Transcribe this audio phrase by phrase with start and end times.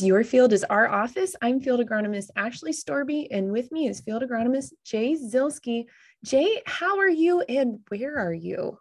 [0.00, 1.36] is Your Field is Our Office.
[1.42, 5.84] I'm field agronomist Ashley Storby, and with me is field agronomist Jay Zielske.
[6.24, 8.78] Jay, how are you and where are you?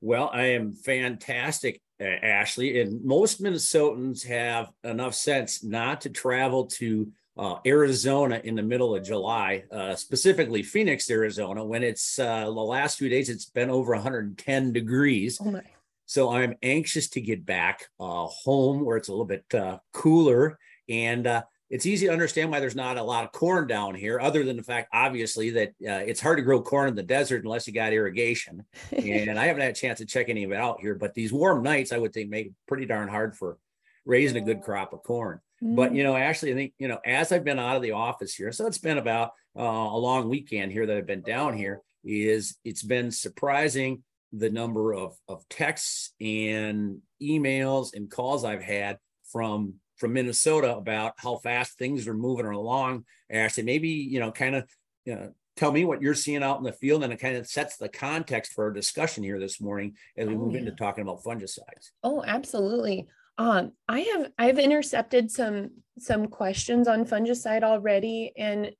[0.00, 2.80] Well, I am fantastic, Ashley.
[2.80, 8.96] And most Minnesotans have enough sense not to travel to uh, Arizona in the middle
[8.96, 13.70] of July, uh, specifically Phoenix, Arizona, when it's uh, the last few days, it's been
[13.70, 15.38] over 110 degrees.
[15.40, 15.60] Oh
[16.08, 20.58] so I'm anxious to get back uh, home where it's a little bit uh, cooler.
[20.88, 24.18] And uh, it's easy to understand why there's not a lot of corn down here,
[24.18, 27.44] other than the fact, obviously, that uh, it's hard to grow corn in the desert
[27.44, 28.64] unless you got irrigation.
[28.96, 31.30] and I haven't had a chance to check any of it out here, but these
[31.30, 33.58] warm nights, I would think, make it pretty darn hard for
[34.06, 35.40] raising a good crop of corn.
[35.62, 35.76] Mm-hmm.
[35.76, 38.34] But you know, actually, I think you know, as I've been out of the office
[38.34, 41.82] here, so it's been about uh, a long weekend here that I've been down here.
[42.02, 48.98] Is it's been surprising the number of of texts and emails and calls I've had
[49.32, 53.04] from from Minnesota about how fast things are moving along.
[53.30, 54.68] Ashley, maybe you know, kind of
[55.04, 57.46] you know, tell me what you're seeing out in the field, and it kind of
[57.46, 60.60] sets the context for our discussion here this morning as we oh, move yeah.
[60.60, 61.90] into talking about fungicides.
[62.02, 63.06] Oh, absolutely.
[63.38, 68.70] Um, I have I've intercepted some some questions on fungicide already, and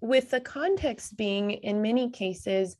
[0.00, 2.76] with the context being in many cases,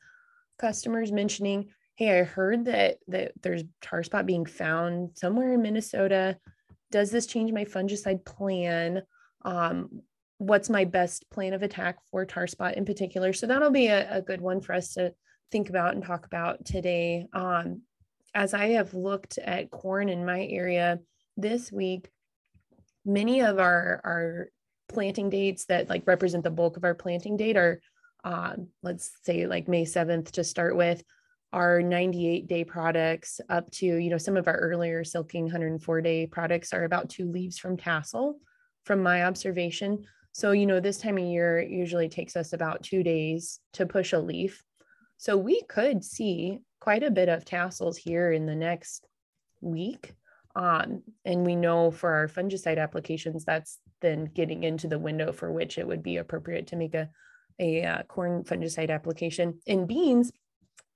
[0.59, 6.39] customers mentioning hey, I heard that that there's tar spot being found somewhere in Minnesota.
[6.93, 9.03] Does this change my fungicide plan?
[9.43, 10.03] Um,
[10.39, 13.33] what's my best plan of attack for tar spot in particular?
[13.33, 15.15] So that'll be a, a good one for us to
[15.51, 17.27] think about and talk about today.
[17.33, 17.83] Um,
[18.35, 21.01] as I have looked at corn in my area
[21.39, 22.11] this week,
[23.07, 24.49] many of our our
[24.89, 27.81] planting dates that like represent the bulk of our planting date are
[28.25, 31.03] uh, let's say like May 7th to start with
[31.57, 36.27] our 98 day products up to, you know, some of our earlier silking 104 day
[36.27, 38.39] products are about two leaves from tassel
[38.85, 40.05] from my observation.
[40.33, 44.13] So, you know, this time of year usually takes us about two days to push
[44.13, 44.63] a leaf.
[45.17, 49.07] So we could see quite a bit of tassels here in the next
[49.63, 50.13] week.
[50.55, 55.51] Um, and we know for our fungicide applications, that's then getting into the window for
[55.51, 57.09] which it would be appropriate to make a,
[57.59, 59.59] a uh, corn fungicide application.
[59.65, 60.33] In beans,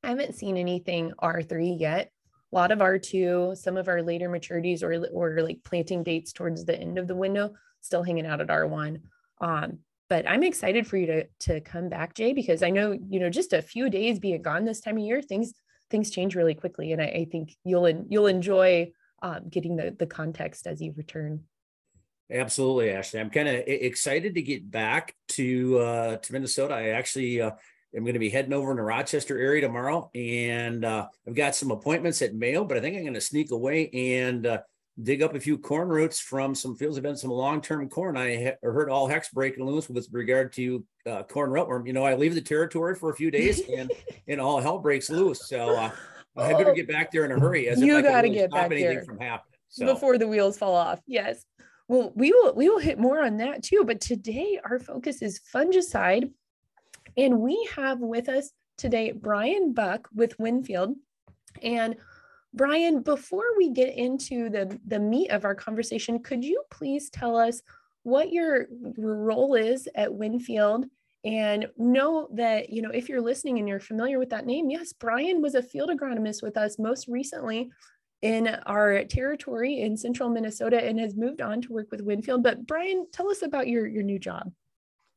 [0.03, 2.11] I haven't seen anything R3 yet.
[2.53, 6.65] A lot of R2, some of our later maturities or, or like planting dates towards
[6.65, 9.01] the end of the window, still hanging out at R1.
[9.41, 9.79] Um,
[10.09, 13.31] but I'm excited for you to to come back, Jay, because I know you know
[13.31, 15.55] just a few days being gone this time of year, things
[15.89, 18.91] things change really quickly, and I, I think you'll you'll enjoy
[19.23, 21.45] um, getting the the context as you return.
[22.29, 23.21] Absolutely, Ashley.
[23.21, 26.75] I'm kind of excited to get back to uh, to Minnesota.
[26.75, 27.53] I actually uh,
[27.95, 31.57] I'm going to be heading over in the Rochester area tomorrow, and uh, I've got
[31.57, 34.59] some appointments at Mayo, but I think I'm going to sneak away and uh,
[35.03, 36.97] dig up a few corn roots from some fields.
[36.97, 38.17] I've been some long-term corn.
[38.17, 41.87] I ha- heard all heck's breaking loose with regard to uh, corn rootworm.
[41.87, 43.91] You know, I leave the territory for a few days, and
[44.29, 45.49] and all hell breaks loose.
[45.49, 45.91] So uh,
[46.37, 47.69] I better get back there in a hurry.
[47.69, 49.87] As you got to really get back there from happening so.
[49.87, 51.01] before the wheels fall off.
[51.07, 51.45] Yes.
[51.89, 53.83] Well, we will we will hit more on that too.
[53.85, 56.31] But today our focus is fungicide
[57.17, 60.95] and we have with us today Brian Buck with Winfield.
[61.63, 61.97] And
[62.53, 67.37] Brian, before we get into the, the meat of our conversation, could you please tell
[67.37, 67.63] us
[68.03, 68.67] what your,
[68.97, 70.87] your role is at Winfield?
[71.23, 74.95] And know that, you know, if you're listening and you're familiar with that name, yes,
[74.95, 77.71] Brian was a field agronomist with us most recently
[78.23, 82.43] in our territory in central Minnesota and has moved on to work with Winfield.
[82.43, 84.51] But Brian, tell us about your, your new job.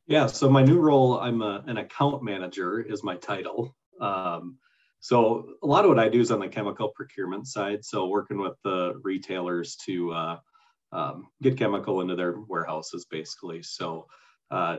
[0.08, 3.76] Yeah, so my new role, I'm a, an account manager, is my title.
[4.02, 4.58] Um,
[5.00, 7.86] so a lot of what I do is on the chemical procurement side.
[7.86, 10.38] So working with the retailers to uh,
[10.92, 13.64] um, get chemical into their warehouses, basically.
[13.64, 14.08] So
[14.52, 14.78] uh,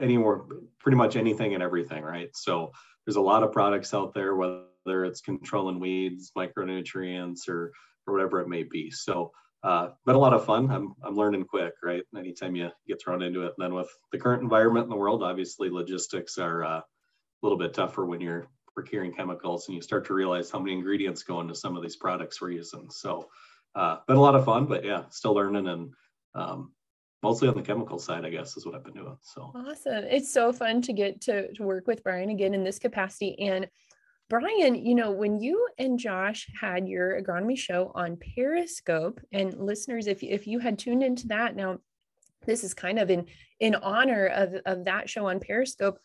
[0.00, 0.42] anywhere,
[0.80, 2.30] pretty much anything and everything, right?
[2.34, 2.72] So
[3.06, 7.72] there's a lot of products out there, whether it's controlling weeds, micronutrients, or
[8.06, 8.90] or whatever it may be.
[8.90, 9.32] So
[9.62, 10.70] uh, been a lot of fun.
[10.70, 12.02] I'm, I'm learning quick, right?
[12.16, 13.54] Anytime you get thrown into it.
[13.56, 16.84] And then with the current environment in the world, obviously logistics are uh, a
[17.42, 21.22] little bit tougher when you're procuring chemicals and you start to realize how many ingredients
[21.22, 22.88] go into some of these products we're using.
[22.90, 23.28] So,
[23.74, 25.94] uh, been a lot of fun, but yeah, still learning and
[26.34, 26.72] um,
[27.22, 29.16] mostly on the chemical side, I guess, is what I've been doing.
[29.22, 30.04] So awesome.
[30.04, 33.38] It's so fun to get to, to work with Brian again in this capacity.
[33.38, 33.68] And
[34.28, 40.06] Brian, you know, when you and Josh had your agronomy show on Periscope, and listeners,
[40.06, 41.78] if, if you had tuned into that, now
[42.46, 43.26] this is kind of in
[43.60, 45.98] in honor of, of that show on Periscope.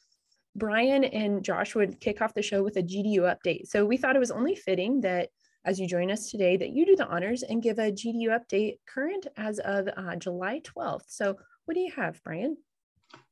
[0.56, 3.68] Brian and Josh would kick off the show with a GDU update.
[3.68, 5.30] So we thought it was only fitting that
[5.68, 8.78] as you join us today that you do the honors and give a GDU update
[8.88, 11.04] current as of uh, July 12th.
[11.08, 12.56] So, what do you have, Brian?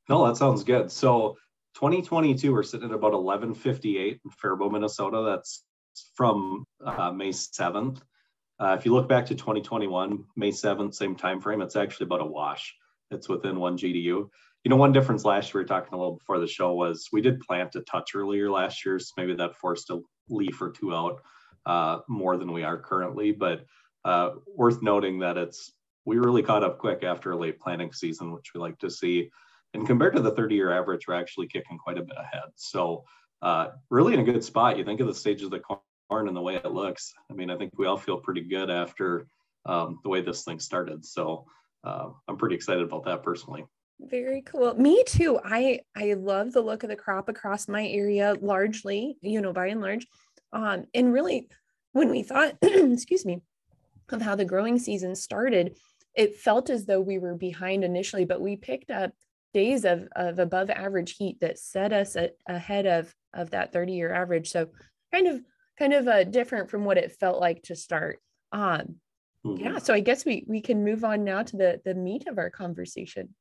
[0.10, 0.92] No, that sounds good.
[0.92, 1.38] So,
[1.76, 5.24] 2022, we're sitting at about 1158 in Faribault, Minnesota.
[5.26, 5.66] That's
[6.16, 8.00] from uh, May 7th.
[8.58, 12.22] Uh, if you look back to 2021, May 7th, same time frame, it's actually about
[12.22, 12.74] a wash.
[13.12, 14.04] It's within one GDU.
[14.04, 14.30] You
[14.70, 17.20] know, one difference last year, we were talking a little before the show, was we
[17.20, 20.00] did plant a touch earlier last year, so maybe that forced a
[20.30, 21.22] leaf or two out
[21.66, 23.34] uh, more than we are currently.
[23.34, 23.66] But
[24.06, 25.74] uh, worth noting that it's
[26.06, 29.30] we really caught up quick after a late planting season, which we like to see.
[29.76, 32.50] And compared to the 30 year average, we're actually kicking quite a bit ahead.
[32.56, 33.04] So,
[33.42, 34.78] uh, really in a good spot.
[34.78, 37.14] You think of the stage of the corn and the way it looks.
[37.30, 39.28] I mean, I think we all feel pretty good after
[39.66, 41.06] um, the way this thing started.
[41.06, 41.46] So,
[41.84, 43.66] uh, I'm pretty excited about that personally.
[44.00, 44.74] Very cool.
[44.76, 45.40] Me too.
[45.44, 49.68] I I love the look of the crop across my area largely, you know, by
[49.68, 50.08] and large.
[50.54, 51.50] Um, and really
[51.92, 53.42] when we thought, excuse me,
[54.10, 55.78] of how the growing season started,
[56.14, 59.12] it felt as though we were behind initially, but we picked up
[59.56, 63.94] days of, of above average heat that set us a, ahead of, of that 30
[63.94, 64.50] year average.
[64.50, 64.68] So
[65.14, 65.42] kind of,
[65.80, 68.20] kind of uh, different from what it felt like to start.
[68.52, 68.98] Um,
[69.46, 69.64] mm-hmm.
[69.64, 69.78] Yeah.
[69.78, 72.50] So I guess we, we can move on now to the, the meat of our
[72.50, 73.34] conversation.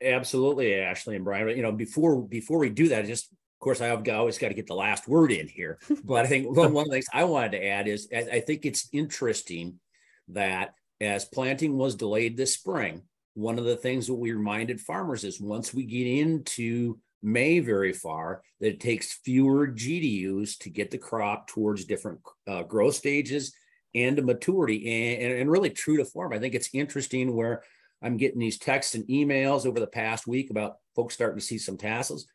[0.00, 1.48] Absolutely, Ashley and Brian.
[1.48, 4.66] You know, before before we do that, just of course, I've always got to get
[4.66, 5.78] the last word in here.
[6.04, 8.66] But I think one, one of the things I wanted to add is I think
[8.66, 9.80] it's interesting
[10.28, 13.04] that as planting was delayed this spring,
[13.36, 17.92] one of the things that we reminded farmers is once we get into May very
[17.92, 23.52] far, that it takes fewer GDUs to get the crop towards different uh, growth stages
[23.94, 26.32] and to maturity and, and, and really true to form.
[26.32, 27.62] I think it's interesting where
[28.02, 31.58] I'm getting these texts and emails over the past week about folks starting to see
[31.58, 32.26] some tassels.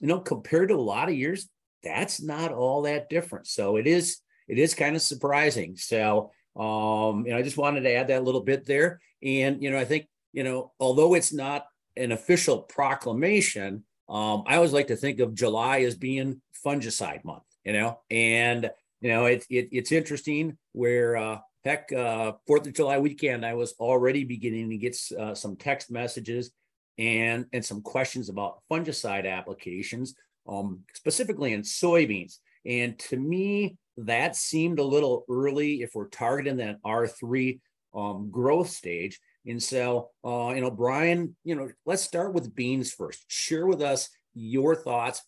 [0.00, 1.48] You know, compared to a lot of years,
[1.82, 3.48] that's not all that different.
[3.48, 5.76] So it is it is kind of surprising.
[5.76, 9.00] So um, you know, I just wanted to add that little bit there.
[9.22, 11.66] And you know, I think you know, although it's not
[11.96, 17.42] an official proclamation, um, I always like to think of July as being fungicide month.
[17.64, 22.74] You know, and you know, it's it, it's interesting where uh, heck, uh, Fourth of
[22.74, 26.52] July weekend, I was already beginning to get uh, some text messages
[26.98, 30.14] and and some questions about fungicide applications,
[30.46, 32.36] um, specifically in soybeans.
[32.66, 37.58] And to me, that seemed a little early if we're targeting that R3
[37.94, 39.18] um, growth stage.
[39.46, 43.24] And so, uh, you know, Brian, you know, let's start with beans first.
[43.28, 45.22] Share with us your thoughts,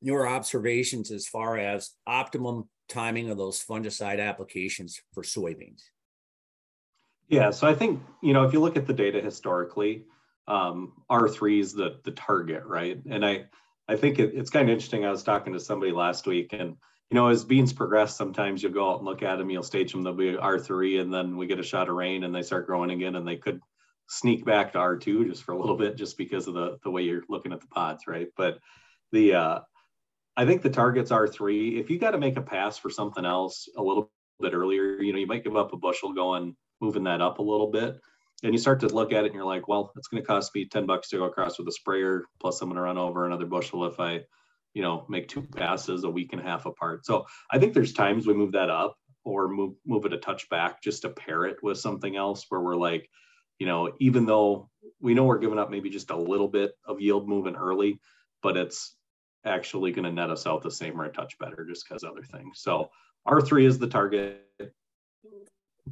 [0.00, 5.82] your observations as far as optimum timing of those fungicide applications for soybeans.
[7.28, 10.04] Yeah, so I think, you know, if you look at the data historically,
[10.46, 12.98] um, R3 is the, the target, right?
[13.08, 13.46] And I,
[13.86, 15.04] I think it, it's kind of interesting.
[15.04, 16.76] I was talking to somebody last week and
[17.10, 19.92] you know, as beans progress, sometimes you'll go out and look at them, you'll stage
[19.92, 22.66] them, they'll be R3, and then we get a shot of rain and they start
[22.66, 23.60] growing again, and they could
[24.08, 27.02] sneak back to R2 just for a little bit, just because of the, the way
[27.02, 28.28] you're looking at the pods, right?
[28.36, 28.58] But
[29.12, 29.60] the, uh,
[30.36, 31.80] I think the target's R3.
[31.80, 35.12] If you got to make a pass for something else a little bit earlier, you
[35.12, 37.98] know, you might give up a bushel going, moving that up a little bit.
[38.44, 40.54] And you start to look at it and you're like, well, it's going to cost
[40.54, 43.26] me 10 bucks to go across with a sprayer, plus I'm going to run over
[43.26, 44.20] another bushel if I
[44.74, 47.04] you know, make two passes a week and a half apart.
[47.04, 50.48] So I think there's times we move that up or move move it a touch
[50.48, 53.08] back just to pair it with something else where we're like,
[53.58, 57.00] you know, even though we know we're giving up maybe just a little bit of
[57.00, 58.00] yield moving early,
[58.42, 58.96] but it's
[59.44, 62.22] actually going to net us out the same or a touch better just because other
[62.22, 62.60] things.
[62.60, 62.90] So
[63.26, 64.44] R3 is the target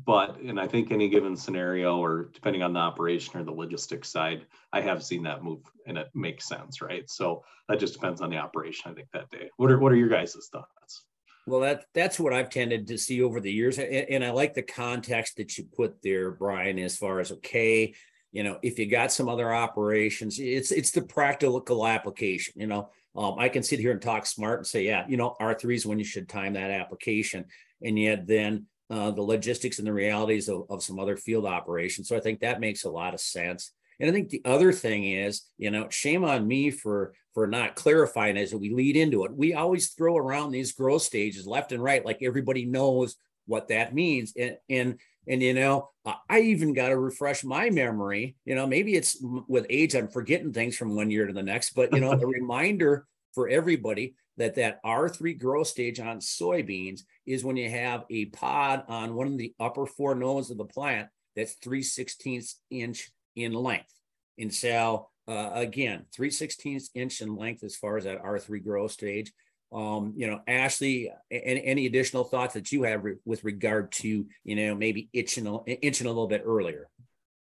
[0.04, 4.10] but and I think any given scenario or depending on the operation or the logistics
[4.10, 7.08] side, I have seen that move and it makes sense, right?
[7.08, 9.50] So that just depends on the operation, I think that day.
[9.56, 11.04] What are what are your guys' thoughts?
[11.46, 14.54] Well, that that's what I've tended to see over the years, and, and I like
[14.54, 16.78] the context that you put there, Brian.
[16.80, 17.94] As far as okay,
[18.32, 22.54] you know, if you got some other operations, it's it's the practical application.
[22.56, 25.36] You know, um, I can sit here and talk smart and say, yeah, you know,
[25.38, 27.44] R three is when you should time that application,
[27.80, 32.08] and yet then uh, the logistics and the realities of, of some other field operations.
[32.08, 33.72] So I think that makes a lot of sense.
[33.98, 37.74] And I think the other thing is, you know, shame on me for for not
[37.74, 39.34] clarifying as we lead into it.
[39.34, 43.16] We always throw around these growth stages left and right, like everybody knows
[43.46, 44.32] what that means.
[44.38, 45.90] And and and you know,
[46.28, 48.36] I even got to refresh my memory.
[48.44, 49.16] You know, maybe it's
[49.48, 52.26] with age, I'm forgetting things from one year to the next, but you know, a
[52.26, 58.24] reminder for everybody that that R3 growth stage on soybeans is when you have a
[58.26, 63.10] pod on one of the upper four nodes of the plant that's 3 16ths inch
[63.36, 63.92] in length.
[64.38, 68.92] And so uh, again, 3 16ths inch in length as far as that R3 growth
[68.92, 69.32] stage.
[69.70, 74.26] Um, you know, Ashley, any, any additional thoughts that you have re- with regard to,
[74.44, 76.88] you know, maybe itching, a, itching a little bit earlier?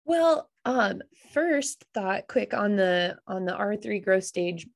[0.06, 1.02] Well, um,
[1.34, 4.68] first thought quick on the on the R3 growth stage.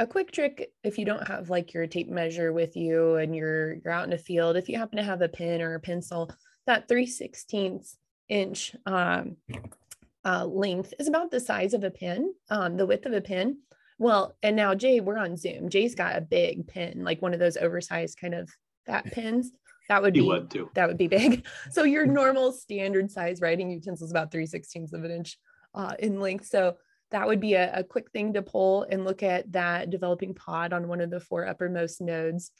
[0.00, 3.74] A quick trick if you don't have like your tape measure with you and you're
[3.74, 6.30] you're out in a field, if you happen to have a pen or a pencil,
[6.66, 7.96] that 3 16ths
[8.30, 9.36] inch um,
[10.24, 13.58] uh, length is about the size of a pin, um, the width of a pin.
[13.98, 15.68] Well, and now Jay, we're on Zoom.
[15.68, 18.48] Jay's got a big pin, like one of those oversized kind of
[18.86, 19.52] fat pins.
[19.90, 20.70] That would He be would too.
[20.76, 21.46] that would be big.
[21.72, 25.36] So your normal standard size writing utensil is about 3 16ths of an inch
[25.74, 26.46] uh, in length.
[26.46, 26.76] So
[27.10, 30.72] that would be a, a quick thing to pull and look at that developing pod
[30.72, 32.52] on one of the four uppermost nodes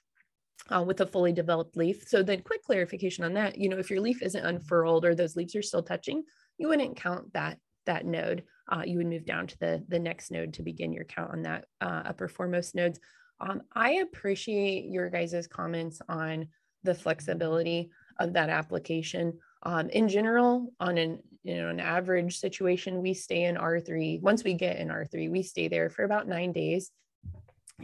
[0.75, 2.07] uh, with a fully developed leaf.
[2.07, 5.37] So then quick clarification on that, you know, if your leaf isn't unfurled or those
[5.37, 6.23] leaves are still touching,
[6.59, 8.45] you wouldn't count that that node.
[8.71, 11.43] Uh, you would move down to the, the next node to begin your count on
[11.43, 13.01] that uh, upper foremost nodes.
[13.41, 16.49] Um, I appreciate your guys' comments on
[16.85, 19.39] the flexibility of that application.
[19.63, 24.21] Um, in general, on an you know an average situation, we stay in R3.
[24.21, 26.91] Once we get in R3, we stay there for about nine days.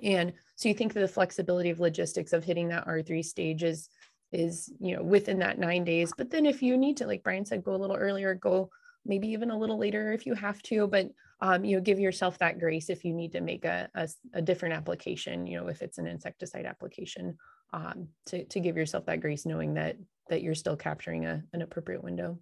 [0.02, 3.88] And so you think the flexibility of logistics of hitting that R3 stage is,
[4.30, 6.12] is you know within that nine days.
[6.16, 8.71] But then if you need to, like Brian said, go a little earlier, go
[9.06, 12.38] maybe even a little later if you have to, but um, you know, give yourself
[12.38, 15.83] that grace if you need to make a, a, a different application, you know, if
[15.83, 17.37] it's an insecticide application,
[17.73, 19.97] um, to, to give yourself that grace, knowing that
[20.28, 22.38] that you're still capturing a, an appropriate window.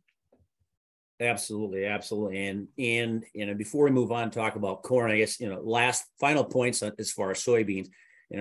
[1.21, 2.47] Absolutely, absolutely.
[2.47, 5.61] And and you know, before we move on, talk about corn, I guess, you know,
[5.61, 7.89] last final points as far as soybeans,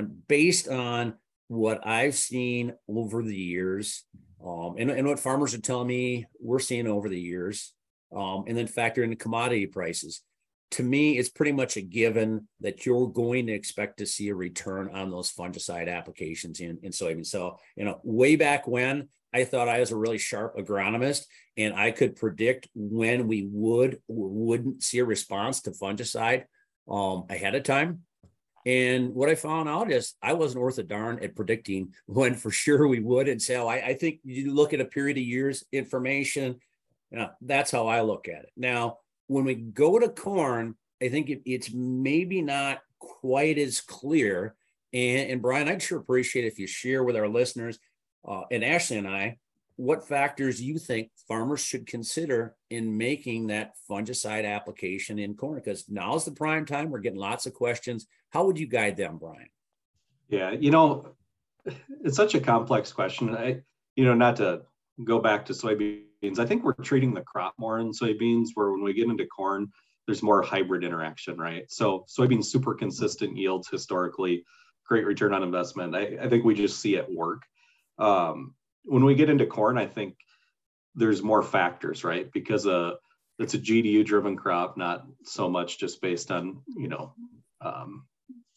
[0.02, 1.14] know, based on
[1.50, 4.06] what I've seen over the years,
[4.44, 7.74] um, and, and what farmers are telling me we're seeing over the years,
[8.16, 10.22] um, and then factor in the commodity prices.
[10.72, 14.36] To me, it's pretty much a given that you're going to expect to see a
[14.36, 17.28] return on those fungicide applications in, in soybeans.
[17.28, 21.26] So, you know, way back when I thought I was a really sharp agronomist
[21.58, 26.44] and I could predict when we would or wouldn't see a response to fungicide
[26.90, 28.02] um, ahead of time.
[28.66, 32.52] And what I found out is I wasn't worth a darn at predicting when for
[32.52, 33.28] sure we would.
[33.28, 36.60] And so I, I think you look at a period of years information,
[37.12, 38.52] you know, that's how I look at it.
[38.56, 38.98] Now,
[39.28, 44.56] when we go to corn, I think it, it's maybe not quite as clear.
[44.94, 47.80] And, and Brian, I'd sure appreciate if you share with our listeners
[48.28, 49.38] uh, and Ashley and I
[49.76, 55.86] what factors you think farmers should consider in making that fungicide application in corn because
[55.90, 59.50] now's the prime time we're getting lots of questions how would you guide them brian
[60.30, 61.16] Yeah, you know,
[62.04, 63.36] it's such a complex question.
[63.36, 63.62] I,
[63.96, 64.62] you know, not to
[65.04, 68.82] go back to soybeans, I think we're treating the crop more in soybeans, where when
[68.84, 69.72] we get into corn,
[70.06, 71.70] there's more hybrid interaction, right?
[71.72, 74.44] So soybeans super consistent yields historically,
[74.88, 75.96] great return on investment.
[75.96, 77.44] I, I think we just see it work.
[78.04, 80.16] Um, when we get into corn, I think
[80.96, 82.32] there's more factors, right?
[82.32, 82.96] Because uh,
[83.40, 87.14] it's a GDU driven crop, not so much just based on, you know,
[87.62, 88.06] um,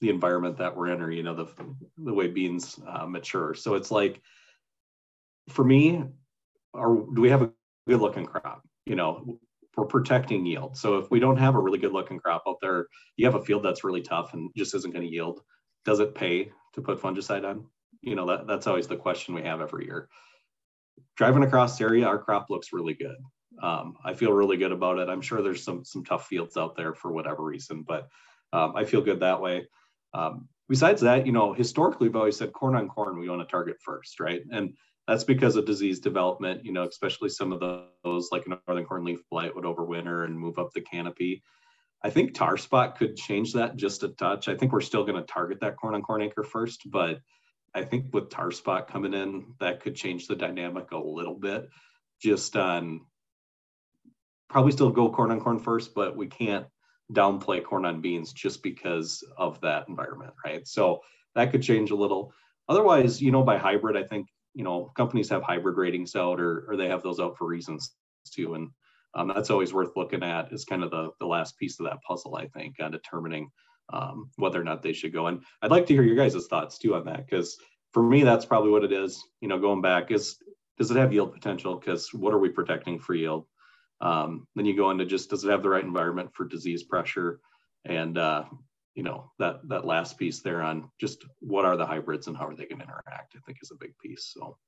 [0.00, 1.46] the environment that we're in or, you know, the,
[1.96, 3.54] the way beans uh, mature.
[3.54, 4.20] So it's like,
[5.48, 6.02] for me,
[6.74, 7.52] are, do we have a
[7.88, 8.62] good looking crop?
[8.84, 9.38] You know,
[9.76, 10.76] we're protecting yield.
[10.76, 12.86] So if we don't have a really good looking crop out there,
[13.16, 15.40] you have a field that's really tough and just isn't going to yield.
[15.84, 17.66] Does it pay to put fungicide on?
[18.06, 20.08] You know, that, that's always the question we have every year.
[21.16, 23.16] Driving across the area, our crop looks really good.
[23.60, 25.08] Um, I feel really good about it.
[25.08, 28.08] I'm sure there's some some tough fields out there for whatever reason, but
[28.52, 29.66] um, I feel good that way.
[30.14, 33.50] Um, besides that, you know, historically we've always said corn on corn we want to
[33.50, 34.42] target first, right?
[34.52, 34.74] And
[35.08, 36.64] that's because of disease development.
[36.64, 37.60] You know, especially some of
[38.04, 41.42] those like a northern corn leaf blight would overwinter and move up the canopy.
[42.04, 44.46] I think tar spot could change that just a touch.
[44.46, 47.18] I think we're still going to target that corn on corn acre first, but
[47.76, 51.68] I think with tar spot coming in, that could change the dynamic a little bit.
[52.22, 53.02] Just on
[54.48, 56.66] probably still go corn on corn first, but we can't
[57.12, 60.66] downplay corn on beans just because of that environment, right?
[60.66, 61.02] So
[61.34, 62.32] that could change a little.
[62.66, 66.64] Otherwise, you know, by hybrid, I think you know companies have hybrid ratings out, or
[66.68, 67.94] or they have those out for reasons
[68.32, 68.70] too, and
[69.14, 70.50] um, that's always worth looking at.
[70.50, 73.50] Is kind of the the last piece of that puzzle, I think, on determining
[73.92, 75.26] um, whether or not they should go.
[75.26, 77.56] And I'd like to hear your guys' thoughts too on that, because
[77.92, 79.22] for me, that's probably what it is.
[79.40, 80.36] You know, going back is
[80.78, 81.76] does it have yield potential?
[81.76, 83.46] Because what are we protecting for yield?
[84.00, 87.40] Um, then you go into just does it have the right environment for disease pressure,
[87.84, 88.44] and uh,
[88.94, 92.46] you know that that last piece there on just what are the hybrids and how
[92.46, 93.34] are they going to interact?
[93.36, 94.32] I think is a big piece.
[94.34, 94.58] So.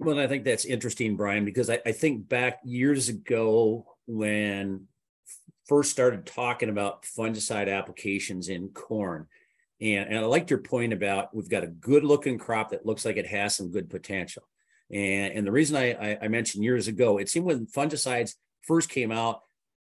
[0.00, 4.88] Well, I think that's interesting, Brian, because I, I think back years ago when
[5.66, 9.26] first started talking about fungicide applications in corn,
[9.80, 13.04] And, and I liked your point about we've got a good looking crop that looks
[13.04, 14.46] like it has some good potential.
[14.90, 18.90] And, and the reason I, I, I mentioned years ago, it seemed when fungicides first
[18.90, 19.40] came out,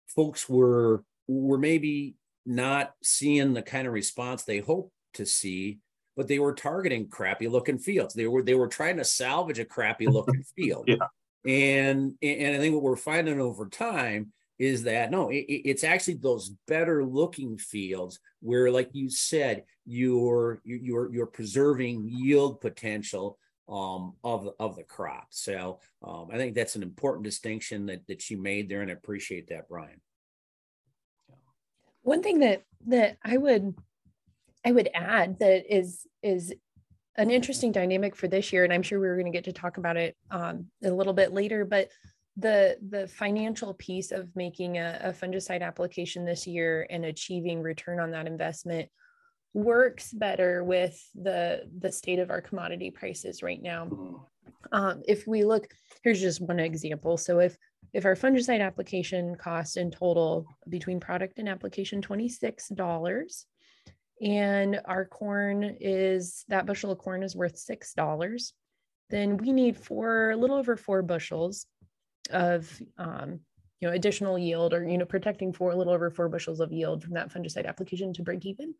[0.07, 2.15] folks were were maybe
[2.46, 5.79] not seeing the kind of response they hoped to see,
[6.15, 8.13] but they were targeting crappy looking fields.
[8.13, 10.86] They were they were trying to salvage a crappy looking field.
[10.88, 11.07] yeah.
[11.46, 16.16] And and I think what we're finding over time is that no, it, it's actually
[16.16, 23.38] those better looking fields where, like you said, you're you're you're preserving yield potential
[23.70, 25.28] um, of of the crop.
[25.30, 28.94] So um, I think that's an important distinction that that you made there, and I
[28.94, 30.02] appreciate that, Brian.
[32.02, 33.76] One thing that that I would
[34.66, 36.54] I would add that is is
[37.16, 39.54] an interesting dynamic for this year, and I'm sure we are going to get to
[39.54, 41.90] talk about it um, a little bit later, but
[42.38, 48.00] the the financial piece of making a, a, fungicide application this year and achieving return
[48.00, 48.88] on that investment
[49.53, 54.15] works better with the the state of our commodity prices right now mm-hmm.
[54.72, 55.67] um, if we look
[56.03, 57.58] here's just one example so if
[57.94, 63.46] if our fungicide application costs in total between product and application $26
[64.22, 68.51] and our corn is that bushel of corn is worth $6
[69.10, 71.65] then we need four a little over four bushels
[72.29, 73.39] of um,
[73.79, 76.72] you know additional yield or you know protecting for a little over four bushels of
[76.72, 78.74] yield from that fungicide application to break even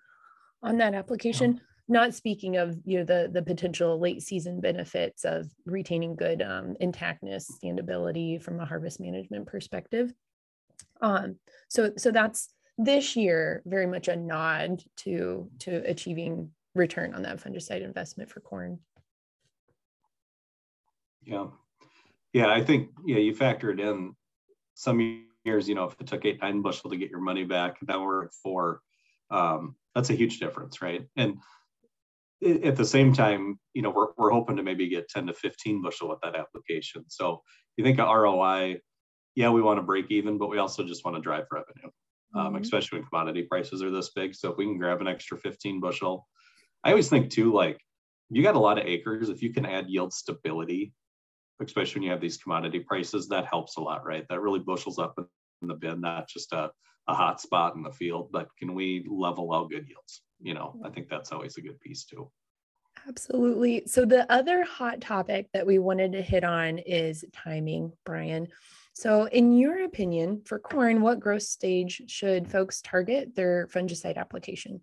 [0.63, 1.62] on that application.
[1.88, 6.75] Not speaking of you know the the potential late season benefits of retaining good um,
[6.82, 10.12] intactness standability from a harvest management perspective.
[11.01, 11.38] Um,
[11.70, 17.42] so so that's this year very much a nod to to achieving return on that
[17.42, 18.80] fungicide investment for corn.
[21.24, 21.48] Yeah
[22.38, 24.15] yeah, I think yeah, you factor it in.
[24.75, 27.77] Some years, you know, if it took eight nine bushel to get your money back,
[27.88, 28.82] now we're at four.
[29.32, 31.08] Um, that's a huge difference, right?
[31.15, 31.38] And
[32.63, 35.82] at the same time, you know, we're, we're hoping to maybe get 10 to 15
[35.82, 37.06] bushel with that application.
[37.08, 37.41] So
[37.76, 38.82] you think of ROI,
[39.34, 41.89] yeah, we want to break even, but we also just want to drive revenue,
[42.36, 42.62] um, mm-hmm.
[42.62, 44.36] especially when commodity prices are this big.
[44.36, 46.28] So if we can grab an extra 15 bushel,
[46.84, 47.80] I always think too, like
[48.30, 49.30] you got a lot of acres.
[49.30, 50.93] If you can add yield stability
[51.62, 54.26] especially when you have these commodity prices, that helps a lot, right?
[54.30, 55.15] That really bushels up
[55.62, 56.72] in the bin, not just a,
[57.08, 60.22] a hot spot in the field, but can we level out good yields?
[60.41, 62.30] You know, I think that's always a good piece too.
[63.08, 63.84] Absolutely.
[63.86, 68.48] So, the other hot topic that we wanted to hit on is timing, Brian.
[68.93, 74.82] So, in your opinion, for corn, what growth stage should folks target their fungicide application?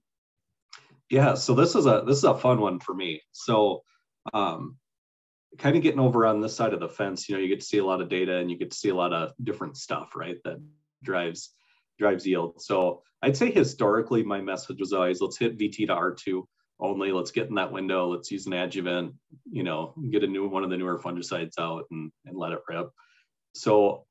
[1.11, 3.21] Yeah, so this is a this is a fun one for me.
[3.33, 3.83] So,
[4.33, 4.77] um,
[5.59, 7.67] kind of getting over on this side of the fence, you know, you get to
[7.67, 10.15] see a lot of data and you get to see a lot of different stuff,
[10.15, 10.37] right?
[10.45, 10.61] That
[11.03, 11.55] drives
[11.99, 12.61] drives yield.
[12.61, 16.43] So I'd say historically my message was always let's hit VT to R2
[16.81, 17.13] only.
[17.13, 18.09] Let's get in that window.
[18.09, 19.15] Let's use an adjuvant,
[19.51, 22.61] you know, get a new one of the newer fungicides out and, and let it
[22.69, 22.91] rip.
[23.55, 24.07] So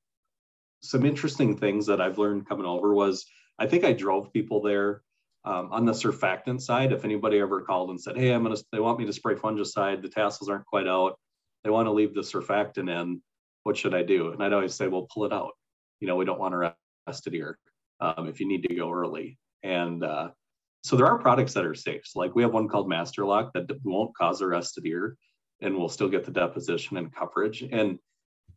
[0.82, 3.26] some interesting things that I've learned coming over was
[3.60, 5.02] I think I drove people there
[5.46, 6.94] um, on the surfactant side.
[6.94, 10.02] If anybody ever called and said, Hey, I'm gonna they want me to spray fungicide,
[10.02, 11.20] the tassels aren't quite out
[11.64, 13.22] they want to leave the surfactant in.
[13.64, 14.32] What should I do?
[14.32, 15.52] And I'd always say, well, pull it out.
[16.00, 16.76] You know, we don't want to
[17.08, 17.58] rest it here
[18.00, 19.38] um, if you need to go early.
[19.64, 20.30] And uh,
[20.84, 22.02] so there are products that are safe.
[22.06, 25.16] So like we have one called MasterLock that won't cause arrested ear
[25.62, 27.64] and we'll still get the deposition and coverage.
[27.64, 28.00] And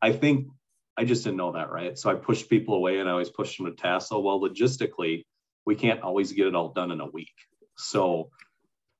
[0.03, 0.49] I think
[0.97, 1.97] I just didn't know that, right?
[1.97, 4.25] So I pushed people away and I always pushed them to tassel.
[4.25, 5.25] Well, logistically,
[5.65, 7.35] we can't always get it all done in a week.
[7.77, 8.31] So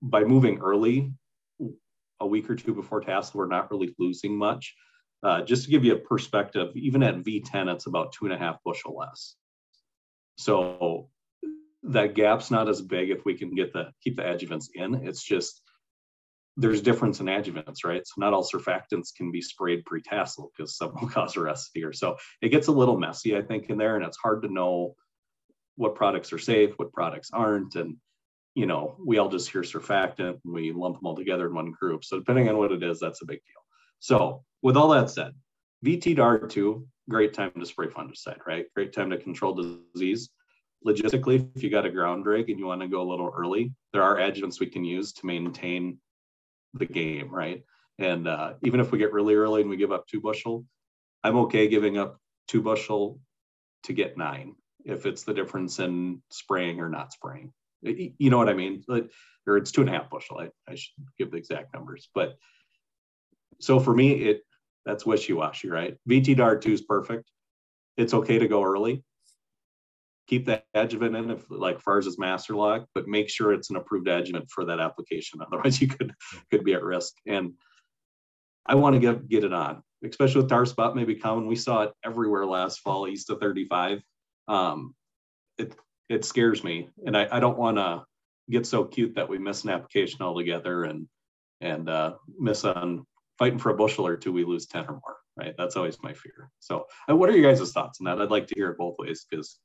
[0.03, 1.13] by moving early,
[2.21, 4.75] a week or two before tassel, we're not really losing much.
[5.23, 8.39] Uh, just to give you a perspective, even at V10, it's about two and a
[8.39, 9.35] half bushel less.
[10.37, 11.09] So
[11.85, 15.07] that gap's not as big if we can get the keep the adjuvants in.
[15.07, 15.63] It's just
[16.57, 18.07] there's difference in adjuvants, right?
[18.07, 21.93] So not all surfactants can be sprayed pre-tassel because some will cause arrest here.
[21.93, 24.95] So it gets a little messy, I think, in there, and it's hard to know
[25.77, 27.97] what products are safe, what products aren't, and
[28.57, 31.73] you know, we all just hear surfactant and we lump them all together in one
[31.73, 32.03] group.
[32.05, 33.63] So depending on what it is, that's a big deal.
[34.01, 35.33] So with all that said,
[35.85, 38.65] VT to R2, great time to spray fungicide, right?
[38.75, 40.31] Great time to control disease.
[40.87, 43.75] Logistically, if you got a ground rig and you want to go a little early,
[43.93, 45.99] there are adjuvants we can use to maintain
[46.73, 47.63] the game, right?
[47.99, 50.65] And uh, even if we get really early and we give up two bushel,
[51.23, 53.21] I'm okay giving up two bushel
[53.83, 54.55] to get nine
[54.87, 57.53] if it's the difference in spraying or not spraying.
[57.83, 58.83] You know what I mean?
[59.47, 60.41] Or it's two and a half bushel.
[60.41, 62.09] I, I should give the exact numbers.
[62.15, 62.37] But
[63.61, 64.43] so for me, it
[64.85, 65.97] that's wishy-washy, right?
[66.09, 67.29] VT to R2 is perfect.
[67.97, 69.05] It's okay to go early.
[70.29, 74.09] keep that adjuvant in if like fars is MasterLock, but make sure it's an approved
[74.09, 75.41] adjuvant for that application.
[75.47, 76.15] Otherwise you could
[76.51, 77.15] could be at risk.
[77.27, 77.55] And
[78.65, 81.47] I want to get get it on, especially with tar spot maybe common.
[81.47, 84.01] We saw it everywhere last fall east of 35.
[84.49, 84.95] Um,
[85.59, 85.75] it
[86.09, 88.05] it scares me, and I, I don't want to
[88.51, 91.09] get so cute that we miss an application altogether and
[91.61, 93.07] and uh, miss on
[93.39, 95.55] fighting for a bushel or two, we lose 10 or more, right?
[95.57, 96.51] That's always my fear.
[96.61, 98.21] So, uh, what are your guys' thoughts on that?
[98.21, 99.59] I'd like to hear it both ways because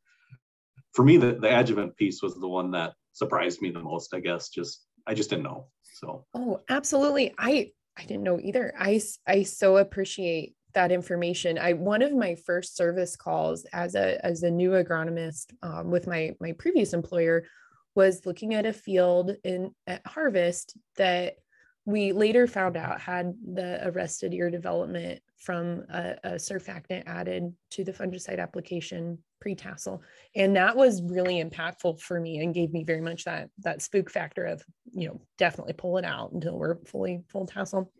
[0.93, 4.19] for me, the, the adjuvant piece was the one that surprised me the most, I
[4.19, 4.49] guess.
[4.49, 5.67] Just, I just didn't know.
[5.84, 7.34] So, oh, absolutely.
[7.38, 8.73] I, I didn't know either.
[8.77, 11.57] I, I so appreciate that information.
[11.57, 16.07] I one of my first service calls as a as a new agronomist um, with
[16.07, 17.45] my my previous employer
[17.95, 21.36] was looking at a field in at harvest that
[21.86, 27.84] we later found out had the arrested ear development from a, a surfactant added to
[27.84, 30.03] the fungicide application pre-tassel
[30.36, 34.12] and that was really impactful for me and gave me very much that that spook
[34.12, 37.91] factor of you know definitely pull it out until we're fully full tassel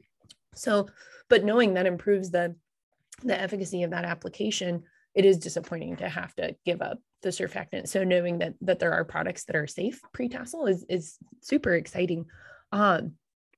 [0.53, 0.87] so
[1.29, 2.55] but knowing that improves the
[3.23, 4.83] the efficacy of that application
[5.13, 8.93] it is disappointing to have to give up the surfactant so knowing that that there
[8.93, 12.25] are products that are safe pre-tassel is is super exciting
[12.71, 13.13] um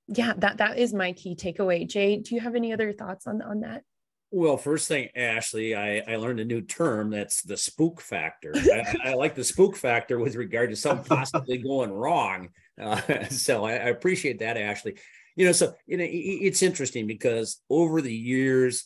[0.07, 1.87] yeah, that that is my key takeaway.
[1.87, 3.83] Jay, do you have any other thoughts on on that?
[4.31, 7.11] Well, first thing, Ashley, I, I learned a new term.
[7.11, 8.51] That's the spook factor.
[8.55, 12.49] I, I, like the spook factor with regard to something possibly going wrong.
[12.81, 14.95] Uh, so I, I, appreciate that, Ashley.
[15.35, 18.85] You know, so you know, it's interesting because over the years,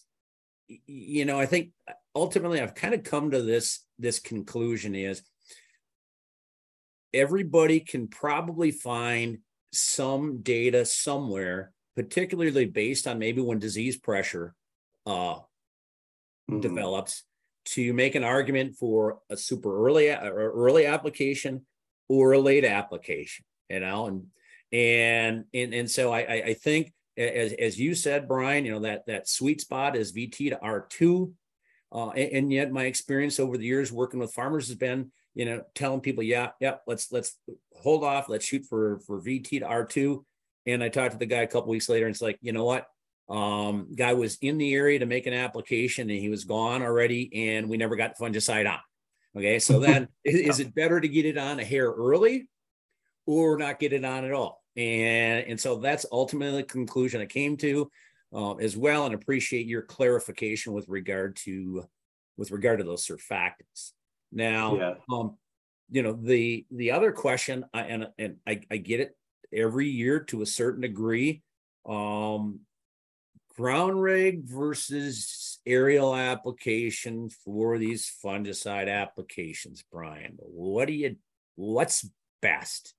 [0.85, 1.71] you know, I think
[2.15, 5.21] ultimately I've kind of come to this this conclusion is
[7.13, 9.39] everybody can probably find
[9.73, 14.53] some data somewhere, particularly based on maybe when disease pressure
[15.05, 16.59] uh, mm-hmm.
[16.59, 17.23] develops,
[17.65, 21.65] to make an argument for a super early or early application
[22.07, 23.43] or a late application.
[23.69, 24.27] You know, and
[24.71, 29.05] and and and so I I think as as you said, Brian, you know that
[29.07, 31.33] that sweet spot is VT to R two.
[31.89, 35.45] Uh, and, and, yet my experience over the years working with farmers has been you
[35.45, 37.37] know, telling people, yeah, yeah, let's let's
[37.79, 40.23] hold off, let's shoot for for VT to R2.
[40.65, 42.65] And I talked to the guy a couple weeks later, and it's like, you know
[42.65, 42.87] what?
[43.29, 47.51] Um, guy was in the area to make an application, and he was gone already,
[47.51, 48.79] and we never got the fungicide on.
[49.37, 52.49] Okay, so then is, it better to get it on a hair early,
[53.27, 54.63] or not get it on at all?
[54.75, 57.91] And and so that's ultimately the conclusion I came to,
[58.33, 61.85] uh, as well, and appreciate your clarification with regard to
[62.37, 63.91] with regard to those surfactants.
[64.31, 64.93] Now, yeah.
[65.11, 65.37] um,
[65.89, 69.15] you know, the the other question, I, and and I, I get it
[69.53, 71.41] every year to a certain degree.
[71.87, 72.61] Um,
[73.55, 80.37] ground rig versus aerial application for these fungicide applications, Brian.
[80.39, 81.15] What do you
[81.55, 82.07] what's
[82.41, 82.93] best?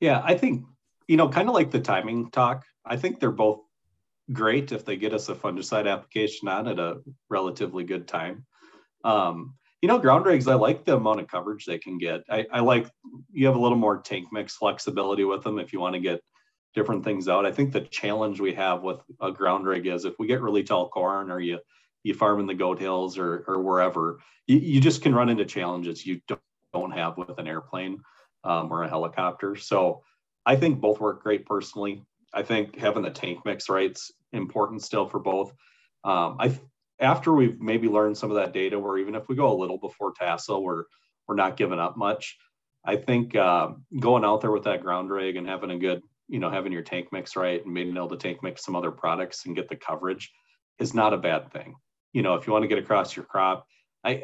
[0.00, 0.64] Yeah, I think
[1.10, 2.64] you know, kind of like the timing talk.
[2.84, 3.62] I think they're both
[4.32, 8.46] great if they get us a fungicide application on at a relatively good time.
[9.02, 12.20] Um, you know, ground rigs, I like the amount of coverage they can get.
[12.30, 12.88] I, I like
[13.32, 16.20] you have a little more tank mix flexibility with them if you want to get
[16.74, 17.44] different things out.
[17.44, 20.62] I think the challenge we have with a ground rig is if we get really
[20.62, 21.58] tall corn or you
[22.04, 25.44] you farm in the goat hills or or wherever, you, you just can run into
[25.44, 26.40] challenges you don't,
[26.72, 28.00] don't have with an airplane
[28.44, 29.56] um, or a helicopter.
[29.56, 30.02] So
[30.46, 32.02] I think both work great personally.
[32.32, 35.52] I think having the tank mix right's important still for both.
[36.04, 36.58] Um, I
[37.00, 39.78] after we've maybe learned some of that data, where even if we go a little
[39.78, 40.84] before tassel, we're
[41.26, 42.36] we're not giving up much.
[42.84, 46.38] I think uh, going out there with that ground rig and having a good, you
[46.38, 49.44] know, having your tank mix right and being able to tank mix some other products
[49.44, 50.30] and get the coverage
[50.78, 51.74] is not a bad thing.
[52.12, 53.66] You know, if you want to get across your crop,
[54.02, 54.22] I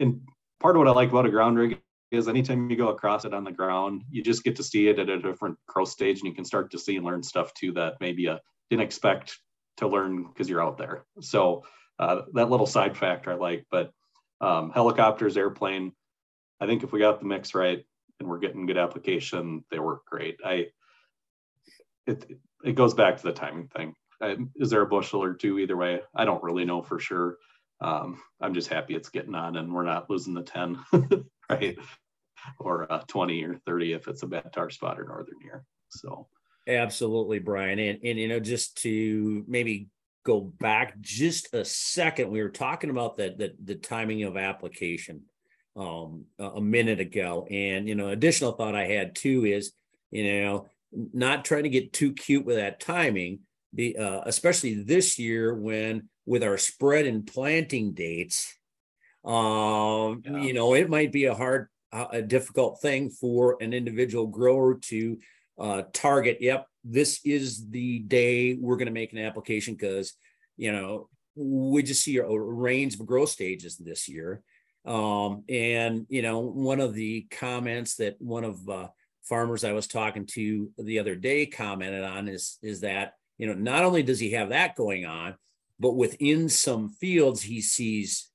[0.00, 0.20] and
[0.60, 1.78] part of what I like about a ground rig
[2.10, 4.98] is anytime you go across it on the ground, you just get to see it
[4.98, 7.72] at a different growth stage and you can start to see and learn stuff too
[7.72, 8.36] that maybe you
[8.70, 9.38] didn't expect
[9.76, 11.04] to learn because you're out there.
[11.20, 11.64] So
[11.98, 13.66] uh, that little side factor I like.
[13.70, 13.92] But
[14.40, 15.92] um, helicopters, airplane,
[16.60, 17.84] I think if we got the mix right
[18.20, 20.38] and we're getting good application, they work great.
[20.44, 20.66] I
[22.06, 23.94] it it goes back to the timing thing.
[24.20, 26.00] I, is there a bushel or two either way?
[26.14, 27.36] I don't really know for sure.
[27.80, 30.78] Um, I'm just happy it's getting on and we're not losing the 10,
[31.50, 31.76] right?
[32.58, 35.64] Or uh, 20 or 30 if it's a bad tar spot or northern year.
[35.88, 36.28] So
[36.66, 37.78] absolutely, Brian.
[37.78, 39.88] And and you know, just to maybe
[40.28, 42.30] go back just a second.
[42.30, 45.22] We were talking about that the, the timing of application
[45.74, 49.72] um, a minute ago, and you know, additional thought I had too is
[50.10, 53.40] you know not trying to get too cute with that timing,
[53.78, 58.54] uh, especially this year when with our spread and planting dates.
[59.24, 60.42] Um, yeah.
[60.42, 65.18] you know, it might be a hard, a difficult thing for an individual grower to
[65.58, 66.38] uh, target.
[66.40, 70.14] Yep, this is the day we're going to make an application because,
[70.56, 74.42] you know, we just see a range of growth stages this year.
[74.84, 78.88] Um, and you know, one of the comments that one of uh,
[79.22, 83.54] farmers I was talking to the other day commented on is is that you know
[83.54, 85.34] not only does he have that going on,
[85.78, 88.30] but within some fields he sees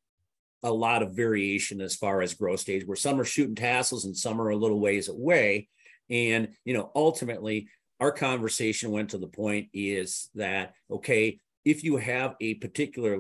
[0.64, 4.16] a lot of variation as far as growth stage, where some are shooting tassels and
[4.16, 5.68] some are a little ways away.
[6.10, 7.68] And you know, ultimately,
[8.00, 13.20] our conversation went to the point is that okay, if you have a particular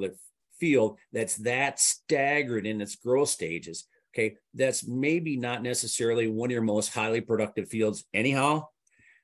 [0.59, 6.53] field that's that staggered in its growth stages, okay, that's maybe not necessarily one of
[6.53, 8.67] your most highly productive fields anyhow.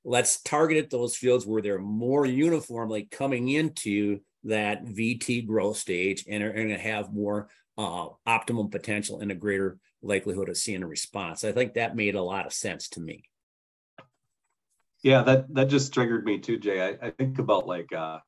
[0.03, 6.41] Let's target those fields where they're more uniformly coming into that VT growth stage and
[6.43, 10.87] are going to have more uh, optimum potential and a greater likelihood of seeing a
[10.87, 11.45] response.
[11.45, 13.23] I think that made a lot of sense to me.
[15.01, 16.81] Yeah, that that just triggered me too, Jay.
[16.81, 18.19] I, I think about like uh,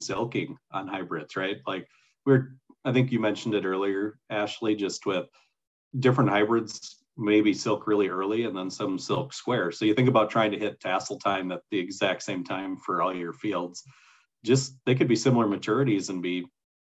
[0.00, 1.56] silking on hybrids, right?
[1.66, 1.88] Like
[2.24, 2.54] we're,
[2.84, 5.26] I think you mentioned it earlier, Ashley, just with
[5.98, 9.72] different hybrids maybe silk really early and then some silk square.
[9.72, 13.02] So you think about trying to hit tassel time at the exact same time for
[13.02, 13.82] all your fields.
[14.44, 16.46] Just they could be similar maturities and be,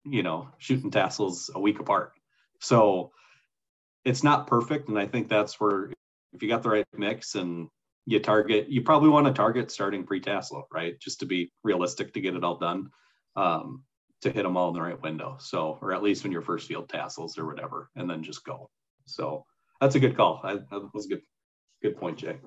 [0.05, 2.13] you know, shooting tassels a week apart.
[2.59, 3.11] So
[4.03, 4.87] it's not perfect.
[4.89, 5.91] And I think that's where
[6.33, 7.67] if you got the right mix and
[8.05, 10.99] you target, you probably want to target starting pre-tassel, right?
[10.99, 12.89] Just to be realistic to get it all done.
[13.35, 13.83] Um,
[14.25, 15.37] to hit them all in the right window.
[15.39, 18.71] So, or at least when your first field tassels or whatever, and then just go.
[19.05, 19.45] So
[19.79, 20.41] that's a good call.
[20.43, 21.21] I, that was a good,
[21.83, 22.37] good point, Jay.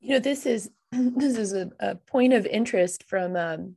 [0.00, 3.76] You know, this is this is a, a point of interest from um,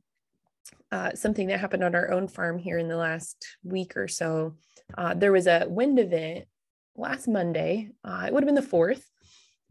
[0.92, 4.54] uh, something that happened on our own farm here in the last week or so.
[4.96, 6.44] Uh, there was a wind event
[6.94, 7.88] last Monday.
[8.04, 9.02] Uh, it would have been the fourth,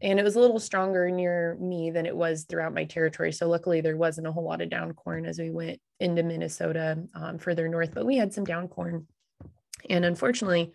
[0.00, 3.30] and it was a little stronger near me than it was throughout my territory.
[3.32, 7.04] So luckily, there wasn't a whole lot of down corn as we went into Minnesota
[7.14, 9.06] um, further north, but we had some down corn.
[9.88, 10.72] And unfortunately,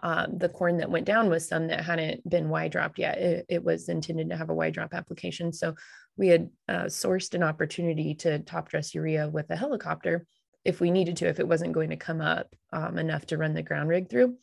[0.00, 3.18] um, the corn that went down was some that hadn't been Y dropped yet.
[3.18, 5.52] It, it, was intended to have a Y drop application.
[5.52, 5.74] So
[6.16, 10.24] we had uh, sourced an opportunity to top dress urea with a helicopter
[10.64, 13.54] if we needed to, if it wasn't going to come up um, enough to run
[13.54, 14.36] the ground rig through.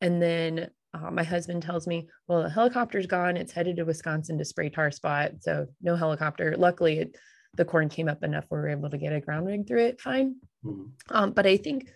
[0.00, 3.36] And then uh, my husband tells me, well, the helicopter's gone.
[3.36, 5.32] It's headed to Wisconsin to spray tar spot.
[5.40, 6.54] So no helicopter.
[6.56, 7.16] Luckily, it,
[7.54, 9.84] the corn came up enough where we were able to get a ground rig through
[9.86, 10.36] it fine.
[10.64, 10.84] Mm-hmm.
[11.10, 11.88] Um, but I think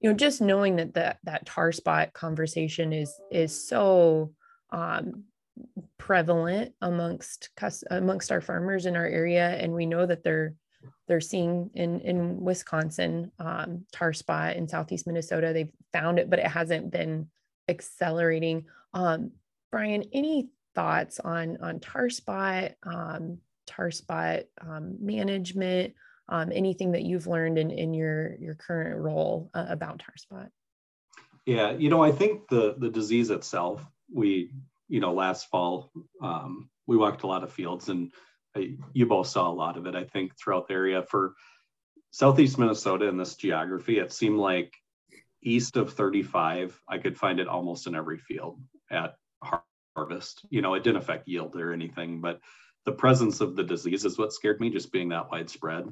[0.00, 4.32] you know just knowing that that that tar spot conversation is is so
[4.70, 5.24] um,
[5.98, 7.50] prevalent amongst
[7.90, 10.54] amongst our farmers in our area and we know that they're
[11.06, 15.52] they're seeing in in Wisconsin um, tar spot in southeast Minnesota.
[15.52, 17.28] They've found it but it hasn't been
[17.68, 18.66] accelerating.
[18.94, 19.32] Um,
[19.70, 25.94] Brian any thoughts on on tar spot um, tar spot um, management
[26.30, 30.48] um, anything that you've learned in, in your, your current role uh, about tar spot.
[31.44, 34.52] Yeah, you know, I think the, the disease itself, we,
[34.88, 35.90] you know, last fall,
[36.22, 38.12] um, we walked a lot of fields and
[38.56, 41.02] I, you both saw a lot of it, I think, throughout the area.
[41.02, 41.34] For
[42.12, 44.72] Southeast Minnesota in this geography, it seemed like
[45.42, 49.14] east of 35, I could find it almost in every field at
[49.96, 50.44] harvest.
[50.50, 52.40] You know, it didn't affect yield or anything, but
[52.84, 55.88] the presence of the disease is what scared me, just being that widespread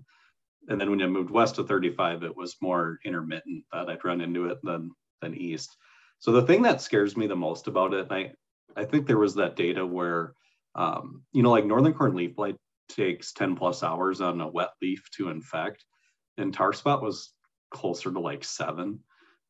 [0.69, 4.21] and then when I moved west to 35, it was more intermittent that I'd run
[4.21, 5.77] into it than than east.
[6.21, 8.33] So the thing that scares me the most about it, I
[8.77, 10.35] I think there was that data where,
[10.75, 12.57] um, you know, like northern corn leaf blight
[12.89, 15.85] takes 10 plus hours on a wet leaf to infect,
[16.37, 17.33] and tar spot was
[17.71, 19.01] closer to like seven.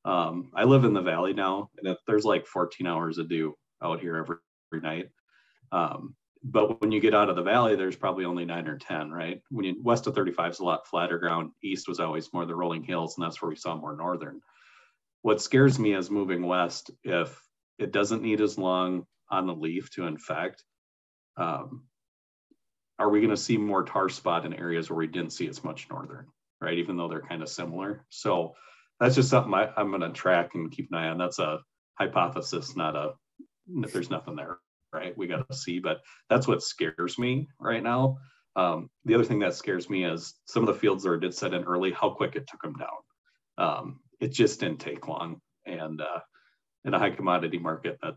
[0.04, 4.00] Um, I live in the valley now, and there's like 14 hours of dew out
[4.00, 4.37] here every,
[4.72, 5.11] every night.
[5.72, 9.11] Um, but when you get out of the valley, there's probably only nine or 10,
[9.11, 9.42] right?
[9.51, 11.53] When you west of 35 is a lot flatter ground.
[11.62, 14.40] East was always more the rolling hills, and that's where we saw more northern.
[15.22, 17.40] What scares me is moving west, if
[17.79, 20.62] it doesn't need as long on the leaf to infect,
[21.37, 21.85] um,
[22.98, 25.62] are we going to see more tar spot in areas where we didn't see as
[25.62, 26.27] much northern,
[26.61, 26.79] right?
[26.79, 28.05] Even though they're kind of similar.
[28.11, 28.55] So
[28.98, 31.18] that's just something I, I'm going to track and keep an eye on.
[31.18, 31.61] That's a
[31.94, 33.12] hypothesis, not a,
[33.66, 34.59] there's nothing there
[34.92, 35.16] right?
[35.16, 38.18] We got to see, but that's what scares me right now.
[38.57, 41.55] Um, the other thing that scares me is some of the fields that did set
[41.55, 43.66] in early, how quick it took them down.
[43.66, 46.20] Um, it just didn't take long, and uh,
[46.85, 48.14] in a high commodity market, that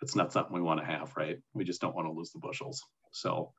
[0.00, 1.38] that's not something we want to have, right?
[1.54, 2.82] We just don't want to lose the bushels.
[3.12, 3.52] So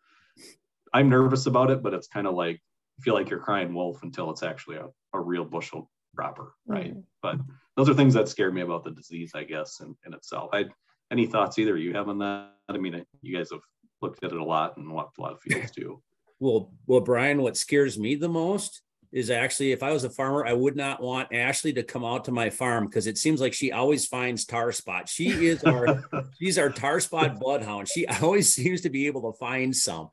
[0.93, 2.62] I'm nervous about it, but it's kind of like
[3.01, 6.95] feel like you're crying wolf until it's actually a, a real bushel proper, right?
[6.95, 7.03] Mm.
[7.21, 7.38] But
[7.75, 10.49] those are things that scare me about the disease, I guess, in, in itself.
[10.53, 10.65] I
[11.13, 12.49] any thoughts either you have on that?
[12.67, 13.62] I mean, you guys have
[14.02, 16.02] looked at it a lot and walked a lot of fields too.
[16.39, 18.82] Well, well, Brian, what scares me the most
[19.13, 22.26] is actually if I was a farmer, I would not want Ashley to come out
[22.26, 25.08] to my farm because it seems like she always finds tar spot.
[25.08, 26.04] She is our
[26.41, 27.88] she's our tar spot bloodhound.
[27.88, 30.10] She always seems to be able to find some.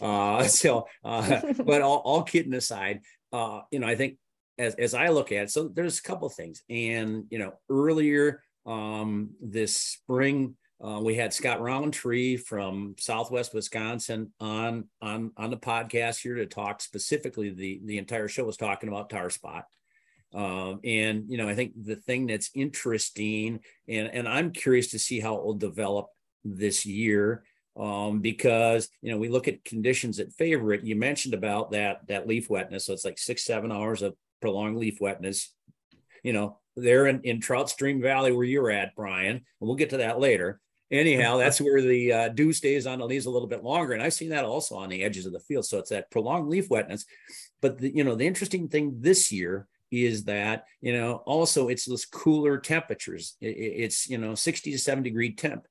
[0.00, 3.00] Uh, so, uh, but all, all kidding aside,
[3.32, 4.18] uh, you know, I think
[4.56, 8.40] as as I look at it, so there's a couple things, and you know, earlier
[8.66, 15.56] um, this spring uh, we had Scott Roundtree from Southwest Wisconsin on on on the
[15.56, 17.50] podcast here to talk specifically.
[17.50, 19.64] The the entire show was talking about tar spot,
[20.34, 24.98] um, and you know I think the thing that's interesting, and and I'm curious to
[24.98, 26.08] see how it will develop
[26.44, 27.44] this year
[27.78, 30.84] um, because you know we look at conditions that favor it.
[30.84, 34.76] You mentioned about that that leaf wetness, so it's like six seven hours of prolonged
[34.76, 35.54] leaf wetness.
[36.22, 39.36] You know, there in, in Trout Stream Valley where you're at, Brian.
[39.36, 40.60] And we'll get to that later
[40.90, 43.92] anyhow, that's where the uh, dew stays on the leaves a little bit longer.
[43.92, 45.66] And I've seen that also on the edges of the field.
[45.66, 47.04] So it's that prolonged leaf wetness.
[47.60, 51.84] But the, you know, the interesting thing this year is that you know also it's
[51.84, 53.36] those cooler temperatures.
[53.40, 55.66] It, it's you know 60 to 70 degree temp,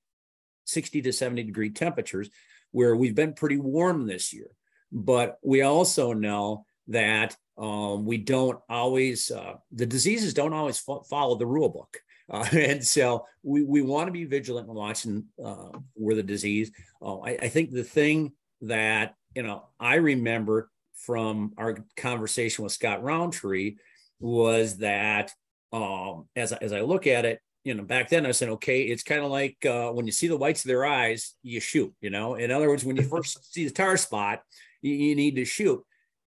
[0.66, 2.30] 60 to 70 degree temperatures,
[2.72, 4.48] where we've been pretty warm this year.
[4.92, 11.04] But we also know that um, we don't always uh, the diseases don't always fo-
[11.04, 15.26] follow the rule book uh, and so we, we want to be vigilant and watching
[15.44, 16.72] uh, where the disease.
[17.02, 22.74] Uh, I, I, think the thing that, you know, I remember from our conversation with
[22.74, 23.76] Scott Roundtree
[24.20, 25.32] was that
[25.72, 29.04] um, as, as I look at it, you know, back then I said, okay, it's
[29.04, 32.10] kind of like uh, when you see the whites of their eyes, you shoot, you
[32.10, 34.42] know, in other words, when you first see the tar spot,
[34.82, 35.84] you, you need to shoot.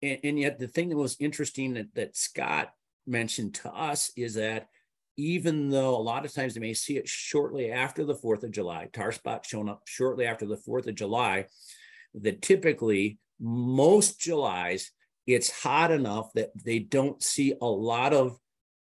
[0.03, 2.73] And, and, yet the thing that was interesting that, that Scott
[3.07, 4.67] mentioned to us is that
[5.15, 8.51] even though a lot of times they may see it shortly after the 4th of
[8.51, 11.45] July, tar spot showing up shortly after the 4th of July,
[12.15, 14.91] that typically most Julys,
[15.25, 18.37] it's hot enough that they don't see a lot of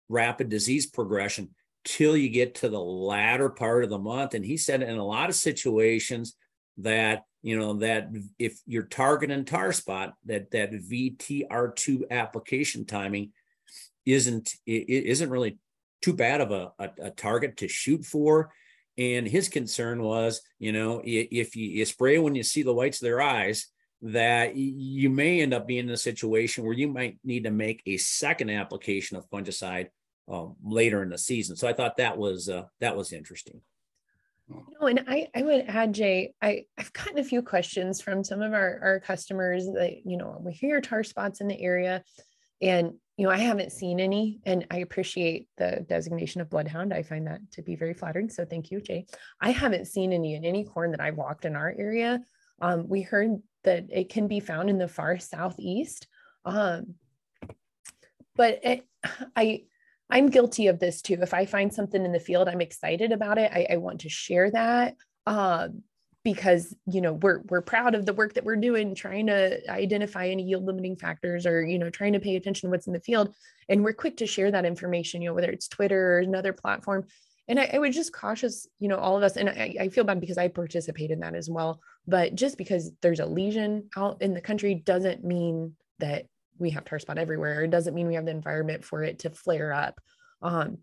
[0.07, 1.49] rapid disease progression
[1.83, 4.35] till you get to the latter part of the month.
[4.35, 6.35] And he said in a lot of situations
[6.77, 8.09] that, you know, that
[8.39, 13.31] if you're targeting tar spot, that that VTR2 application timing
[14.05, 15.57] isn't it isn't really
[16.01, 18.51] too bad of a, a, a target to shoot for.
[18.97, 23.01] And his concern was, you know, if you, you spray when you see the whites
[23.01, 23.67] of their eyes,
[24.03, 27.81] that you may end up being in a situation where you might need to make
[27.85, 29.87] a second application of fungicide
[30.27, 31.55] um, later in the season.
[31.55, 33.61] So I thought that was uh, that was interesting.
[34.49, 38.23] You know, and I, I would add, Jay, I, I've gotten a few questions from
[38.23, 42.03] some of our, our customers that, you know, we hear tar spots in the area.
[42.61, 46.93] And you know, I haven't seen any, and I appreciate the designation of bloodhound.
[46.93, 48.29] I find that to be very flattering.
[48.29, 49.05] So thank you, Jay.
[49.39, 52.21] I haven't seen any in any corn that I've walked in our area.
[52.59, 56.07] Um, we heard that it can be found in the far southeast.
[56.43, 56.95] Um,
[58.35, 58.87] but it,
[59.35, 59.65] I,
[60.09, 61.17] I'm guilty of this too.
[61.21, 63.51] If I find something in the field, I'm excited about it.
[63.51, 64.95] I, I want to share that.
[65.25, 65.83] Um,
[66.23, 70.27] because you know we're we're proud of the work that we're doing trying to identify
[70.27, 72.99] any yield limiting factors or you know trying to pay attention to what's in the
[72.99, 73.33] field
[73.69, 77.05] and we're quick to share that information you know whether it's twitter or another platform
[77.49, 80.05] and I, I would just cautious you know all of us and I, I feel
[80.05, 84.21] bad because i participate in that as well but just because there's a lesion out
[84.21, 86.25] in the country doesn't mean that
[86.59, 87.63] we have tar spot everywhere.
[87.63, 89.99] It doesn't mean we have the environment for it to flare up.
[90.41, 90.79] Um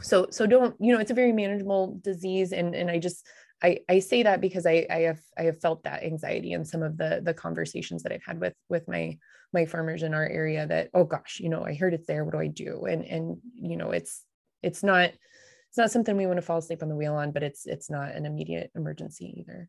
[0.00, 2.52] so so don't you know it's a very manageable disease.
[2.52, 3.26] And and i just
[3.62, 6.82] I, I say that because I, I have I have felt that anxiety in some
[6.82, 9.18] of the the conversations that I've had with with my
[9.52, 12.24] my farmers in our area that oh gosh you know I heard it's there.
[12.24, 12.84] What do I do?
[12.84, 14.24] And and you know it's
[14.62, 15.10] it's not
[15.68, 17.90] it's not something we want to fall asleep on the wheel on but it's it's
[17.90, 19.68] not an immediate emergency either.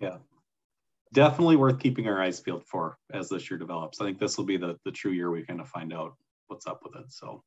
[0.00, 0.18] Yeah,
[1.12, 4.00] definitely worth keeping our eyes peeled for as this year develops.
[4.00, 6.14] I think this will be the the true year we kind of find out
[6.48, 7.12] what's up with it.
[7.12, 7.42] So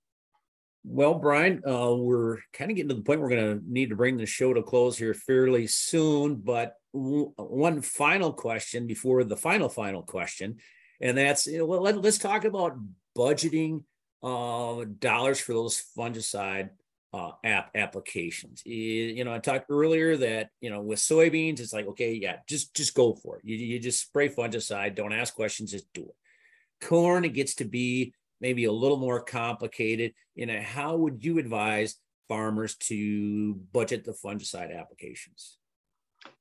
[0.86, 3.96] well, Brian, uh, we're kind of getting to the point we're going to need to
[3.96, 6.36] bring the show to close here fairly soon.
[6.36, 10.58] But w- one final question before the final, final question,
[11.00, 12.78] and that's well, let, us talk about
[13.18, 13.84] budgeting
[14.22, 16.72] uh, dollars for those fungicide
[17.14, 18.66] uh, app applications.
[18.66, 22.76] You know, I talked earlier that you know with soybeans, it's like okay, yeah, just
[22.76, 23.44] just go for it.
[23.46, 26.86] You, you just spray fungicide, don't ask questions, just do it.
[26.86, 30.14] Corn, it gets to be maybe a little more complicated.
[30.36, 31.96] You know, how would you advise
[32.28, 35.58] farmers to budget the fungicide applications?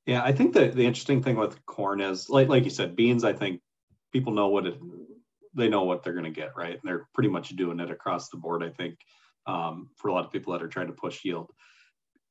[0.05, 3.23] Yeah, I think that the interesting thing with corn is like like you said, beans.
[3.23, 3.61] I think
[4.11, 4.79] people know what it
[5.53, 6.73] they know what they're going to get, right?
[6.73, 8.97] And they're pretty much doing it across the board, I think,
[9.45, 11.51] um, for a lot of people that are trying to push yield.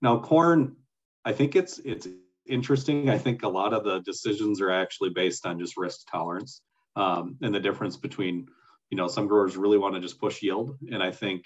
[0.01, 0.77] Now, corn,
[1.25, 2.09] I think it's it's
[2.47, 3.11] interesting.
[3.11, 6.63] I think a lot of the decisions are actually based on just risk tolerance
[6.97, 8.49] um, and the difference between,
[8.91, 11.45] you know, some growers really want to just push yield, and I think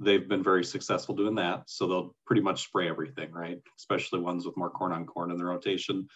[0.00, 1.62] they've been very successful doing that.
[1.66, 3.58] So they'll pretty much spray everything, right?
[3.78, 6.08] Especially ones with more corn on corn in the rotation.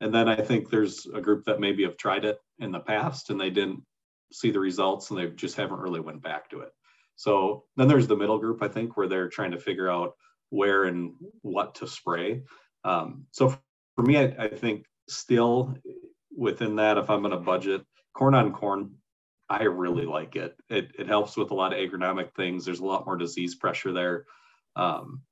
[0.00, 3.30] And then I think there's a group that maybe have tried it in the past
[3.30, 3.82] and they didn't
[4.32, 6.70] see the results and they just haven't really went back to it.
[7.18, 10.12] So then there's the middle group, I think, where they're trying to figure out
[10.50, 12.44] where and what to spray.
[12.84, 13.58] Um, so
[13.96, 15.76] for me, I, I think still
[16.36, 18.92] within that, if I'm going to budget corn on corn,
[19.48, 20.56] I really like it.
[20.70, 22.64] It it helps with a lot of agronomic things.
[22.64, 24.24] There's a lot more disease pressure there.
[24.76, 25.22] Um,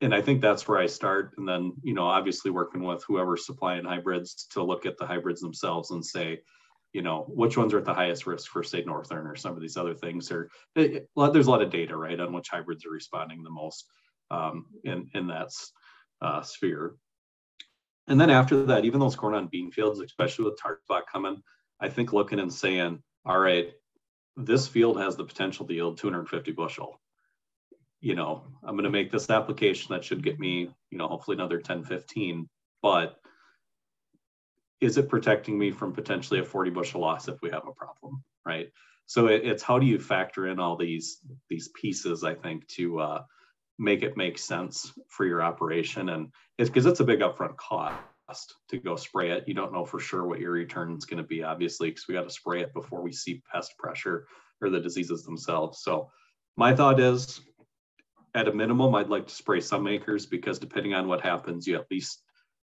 [0.00, 1.34] and I think that's where I start.
[1.38, 5.40] And then, you know, obviously working with whoever's supplying hybrids to look at the hybrids
[5.40, 6.40] themselves and say,
[6.94, 9.60] you know, which ones are at the highest risk for say Northern or some of
[9.60, 10.30] these other things.
[10.30, 13.50] Or it, it, there's a lot of data, right, on which hybrids are responding the
[13.50, 13.86] most
[14.30, 15.50] um, in in that
[16.22, 16.94] uh, sphere.
[18.06, 21.42] And then after that, even those corn on bean fields, especially with tar spot coming,
[21.80, 23.72] I think looking and saying, all right,
[24.36, 27.00] this field has the potential to yield 250 bushel.
[28.00, 31.36] You know, I'm going to make this application that should get me, you know, hopefully
[31.36, 32.48] another 10, 15,
[32.82, 33.16] but
[34.84, 38.22] is it protecting me from potentially a 40 bushel loss if we have a problem,
[38.44, 38.70] right?
[39.06, 43.00] So it, it's how do you factor in all these these pieces, I think, to
[43.00, 43.22] uh,
[43.78, 48.54] make it make sense for your operation, and it's because it's a big upfront cost
[48.68, 49.48] to go spray it.
[49.48, 52.14] You don't know for sure what your return is going to be, obviously, because we
[52.14, 54.26] got to spray it before we see pest pressure
[54.60, 55.80] or the diseases themselves.
[55.80, 56.10] So
[56.56, 57.40] my thought is
[58.34, 61.76] at a minimum, I'd like to spray some acres because depending on what happens, you
[61.76, 62.22] at least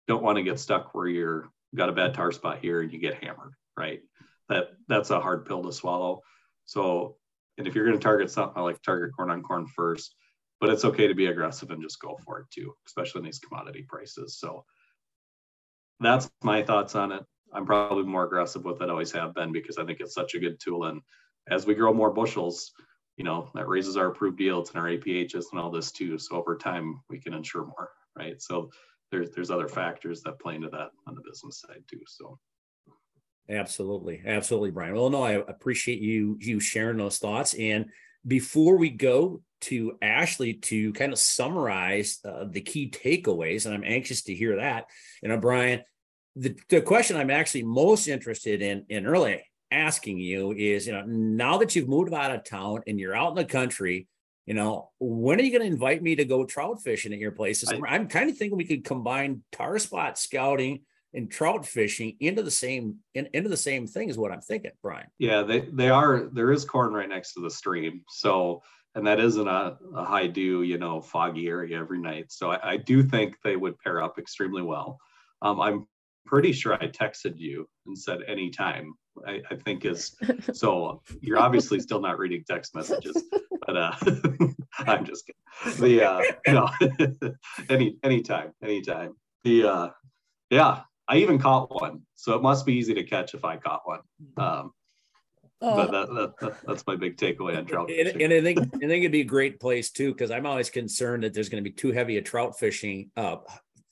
[0.07, 2.99] don't want to get stuck where you're got a bad tar spot here and you
[2.99, 4.01] get hammered, right?
[4.49, 6.21] That that's a hard pill to swallow.
[6.65, 7.17] So,
[7.57, 10.15] and if you're going to target something, I like target corn on corn first,
[10.59, 13.39] but it's okay to be aggressive and just go for it too, especially in these
[13.39, 14.37] commodity prices.
[14.39, 14.65] So
[15.99, 17.23] that's my thoughts on it.
[17.53, 20.39] I'm probably more aggressive with it, always have been, because I think it's such a
[20.39, 20.85] good tool.
[20.85, 21.01] And
[21.49, 22.71] as we grow more bushels,
[23.17, 26.17] you know, that raises our approved yields and our APHs and all this too.
[26.17, 28.41] So over time, we can insure more, right?
[28.41, 28.69] So
[29.11, 32.01] there's there's other factors that play into that on the business side too.
[32.07, 32.37] So
[33.49, 34.93] absolutely, absolutely, Brian.
[34.93, 37.53] Well, no, I appreciate you you sharing those thoughts.
[37.53, 37.85] And
[38.27, 43.83] before we go to Ashley to kind of summarize uh, the key takeaways, and I'm
[43.83, 44.85] anxious to hear that.
[45.21, 45.81] You know, Brian,
[46.35, 51.03] the, the question I'm actually most interested in in early asking you is, you know,
[51.05, 54.07] now that you've moved out of town and you're out in the country,
[54.49, 57.31] you know, when are you going to invite me to go trout fishing at your
[57.31, 57.71] places?
[57.71, 60.79] I, I'm kind of thinking we could combine tar spot scouting
[61.13, 64.71] and trout fishing into the same in, into the same thing is what I'm thinking,
[64.81, 65.05] Brian.
[65.19, 66.29] Yeah, they they are.
[66.33, 68.63] There is corn right next to the stream, so
[68.95, 72.31] and that isn't a, a high dew, you know, foggy area every night.
[72.31, 74.97] So I, I do think they would pair up extremely well.
[75.43, 75.87] Um, I'm
[76.25, 78.95] pretty sure I texted you and said anytime.
[79.27, 80.15] I, I think is
[80.53, 81.01] so.
[81.21, 83.23] You're obviously still not reading text messages,
[83.65, 83.95] but uh,
[84.77, 85.81] I'm just kidding.
[85.81, 86.69] The uh, no,
[87.69, 89.15] any anytime, anytime.
[89.43, 89.89] The uh,
[90.49, 93.81] yeah, I even caught one, so it must be easy to catch if I caught
[93.85, 93.99] one.
[94.37, 94.73] Um,
[95.61, 95.75] Oh.
[95.75, 98.21] But that, that, that, that's my big takeaway on trout fishing.
[98.21, 100.69] And, and I think I think it'd be a great place too, because I'm always
[100.69, 103.37] concerned that there's going to be too heavy a trout fishing uh,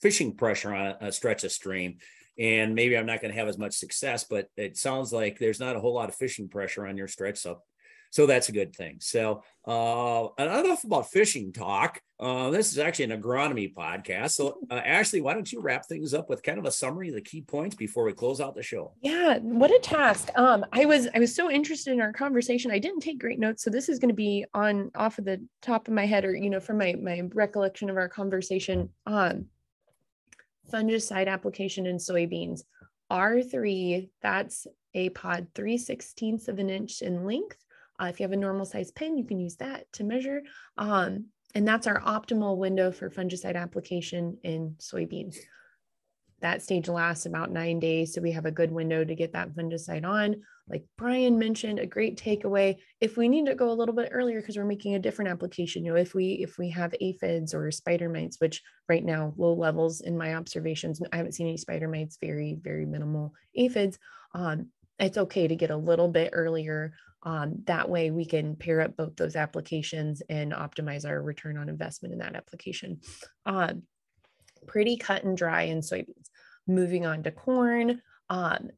[0.00, 1.98] fishing pressure on a, a stretch of stream,
[2.38, 4.24] and maybe I'm not going to have as much success.
[4.28, 7.38] But it sounds like there's not a whole lot of fishing pressure on your stretch,
[7.38, 7.62] so
[8.10, 8.98] so that's a good thing.
[9.00, 12.00] So, uh, enough about fishing talk.
[12.18, 14.30] Uh, this is actually an agronomy podcast.
[14.30, 17.14] So, uh, Ashley, why don't you wrap things up with kind of a summary of
[17.14, 18.92] the key points before we close out the show?
[19.00, 20.30] Yeah, what a task.
[20.36, 22.70] Um, I was I was so interested in our conversation.
[22.70, 25.44] I didn't take great notes, so this is going to be on off of the
[25.62, 28.90] top of my head, or you know, from my my recollection of our conversation.
[29.06, 29.46] Um,
[30.72, 32.62] fungicide application in soybeans.
[33.10, 37.58] R3, that's a pod 3 16ths of an inch in length
[38.00, 40.42] uh, if you have a normal size pen, you can use that to measure.
[40.76, 45.36] Um, and that's our optimal window for fungicide application in soybeans.
[46.40, 48.14] That stage lasts about nine days.
[48.14, 50.36] So we have a good window to get that fungicide on.
[50.68, 52.76] Like Brian mentioned, a great takeaway.
[53.00, 55.84] If we need to go a little bit earlier because we're making a different application,
[55.84, 59.54] you know, if we if we have aphids or spider mites, which right now low
[59.54, 63.98] levels in my observations, I haven't seen any spider mites, very, very minimal aphids.
[64.34, 64.68] Um,
[64.98, 68.96] it's okay to get a little bit earlier um, that way we can pair up
[68.96, 73.00] both those applications and optimize our return on investment in that application.
[73.44, 73.82] Um,
[74.68, 76.28] pretty cut and dry in soybeans.
[76.66, 78.00] Moving on to corn,
[78.30, 78.70] um,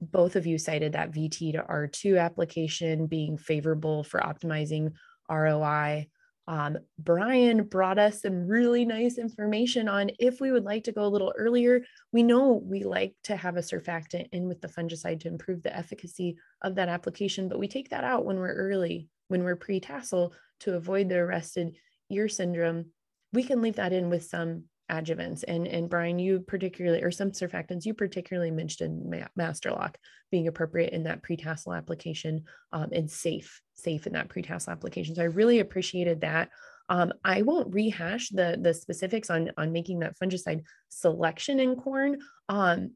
[0.00, 4.92] both of you cited that VT to R2 application being favorable for optimizing
[5.30, 6.08] ROI.
[6.46, 11.04] Um, Brian brought us some really nice information on if we would like to go
[11.04, 11.82] a little earlier.
[12.12, 15.74] We know we like to have a surfactant in with the fungicide to improve the
[15.74, 19.80] efficacy of that application, but we take that out when we're early, when we're pre
[19.80, 21.76] tassel to avoid the arrested
[22.10, 22.86] ear syndrome.
[23.32, 27.30] We can leave that in with some adjuvants and and brian you particularly or some
[27.30, 29.94] surfactants you particularly mentioned ma- MasterLock
[30.30, 35.14] being appropriate in that pre-tassel application um, and safe safe in that pre-tassel application.
[35.14, 36.50] So i really appreciated that.
[36.88, 42.18] Um, i won't rehash the the specifics on on making that fungicide selection in corn.
[42.48, 42.92] Um,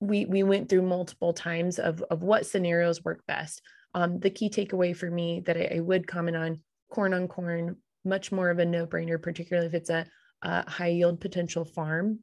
[0.00, 3.62] we we went through multiple times of of what scenarios work best.
[3.94, 7.76] Um, the key takeaway for me that I, I would comment on corn on corn
[8.04, 10.06] much more of a no-brainer particularly if it's a
[10.42, 12.20] a high yield potential farm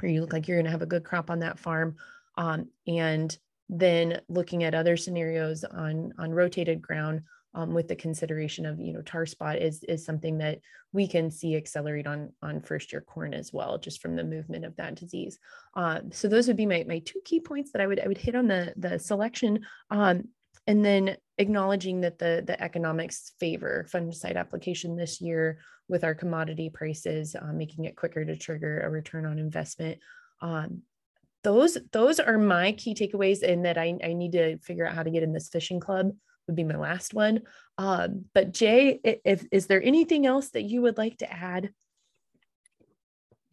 [0.00, 1.96] where you look like you're going to have a good crop on that farm.
[2.36, 3.36] Um, and
[3.68, 7.22] then looking at other scenarios on on rotated ground
[7.54, 10.60] um, with the consideration of you know tar spot is is something that
[10.92, 14.64] we can see accelerate on on first year corn as well just from the movement
[14.64, 15.38] of that disease.
[15.74, 18.18] Uh, so those would be my, my two key points that i would i would
[18.18, 19.64] hit on the the selection.
[19.90, 20.28] Um,
[20.66, 25.58] and then acknowledging that the the economics favor fungicide application this year
[25.88, 29.98] with our commodity prices, uh, making it quicker to trigger a return on investment.
[30.40, 30.82] Um,
[31.42, 35.02] those those are my key takeaways, and that I, I need to figure out how
[35.02, 36.12] to get in this fishing club
[36.46, 37.40] would be my last one.
[37.78, 41.70] Um, but Jay, if is there anything else that you would like to add?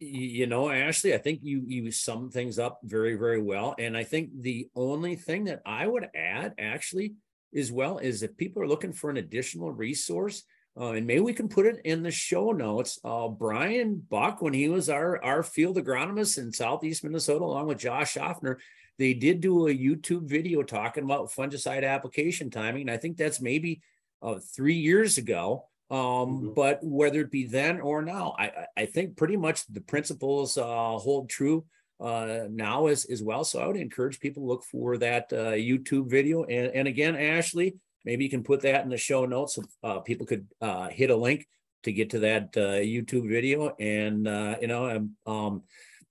[0.00, 4.04] You know, Ashley, I think you you sum things up very very well, and I
[4.04, 7.14] think the only thing that I would add actually
[7.54, 10.44] as well is if people are looking for an additional resource
[10.78, 13.00] uh, and maybe we can put it in the show notes.
[13.02, 17.78] Uh, Brian Buck, when he was our, our field agronomist in Southeast Minnesota, along with
[17.78, 18.56] Josh Shofner,
[18.96, 22.82] they did do a YouTube video talking about fungicide application timing.
[22.82, 23.80] And I think that's maybe
[24.22, 25.68] uh, three years ago.
[25.90, 26.48] Um, mm-hmm.
[26.54, 30.62] But whether it be then or now, I, I think pretty much the principles uh,
[30.98, 31.64] hold true
[32.00, 33.44] uh, now as, as well.
[33.44, 36.44] So I would encourage people to look for that uh, YouTube video.
[36.44, 40.00] And, and again, Ashley, maybe you can put that in the show notes so uh,
[40.00, 41.46] people could uh, hit a link
[41.84, 43.74] to get to that uh, YouTube video.
[43.78, 45.62] And uh, you know, um, um,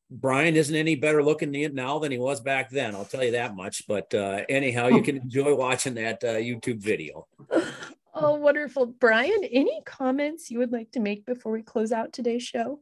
[0.10, 2.96] Brian isn't any better looking now than he was back then.
[2.96, 3.84] I'll tell you that much.
[3.88, 7.28] But uh, anyhow, you can enjoy watching that uh, YouTube video.
[8.20, 9.44] Oh, wonderful, Brian!
[9.52, 12.80] Any comments you would like to make before we close out today's show?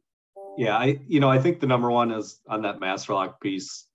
[0.58, 3.88] Yeah, I you know I think the number one is on that MasterLock piece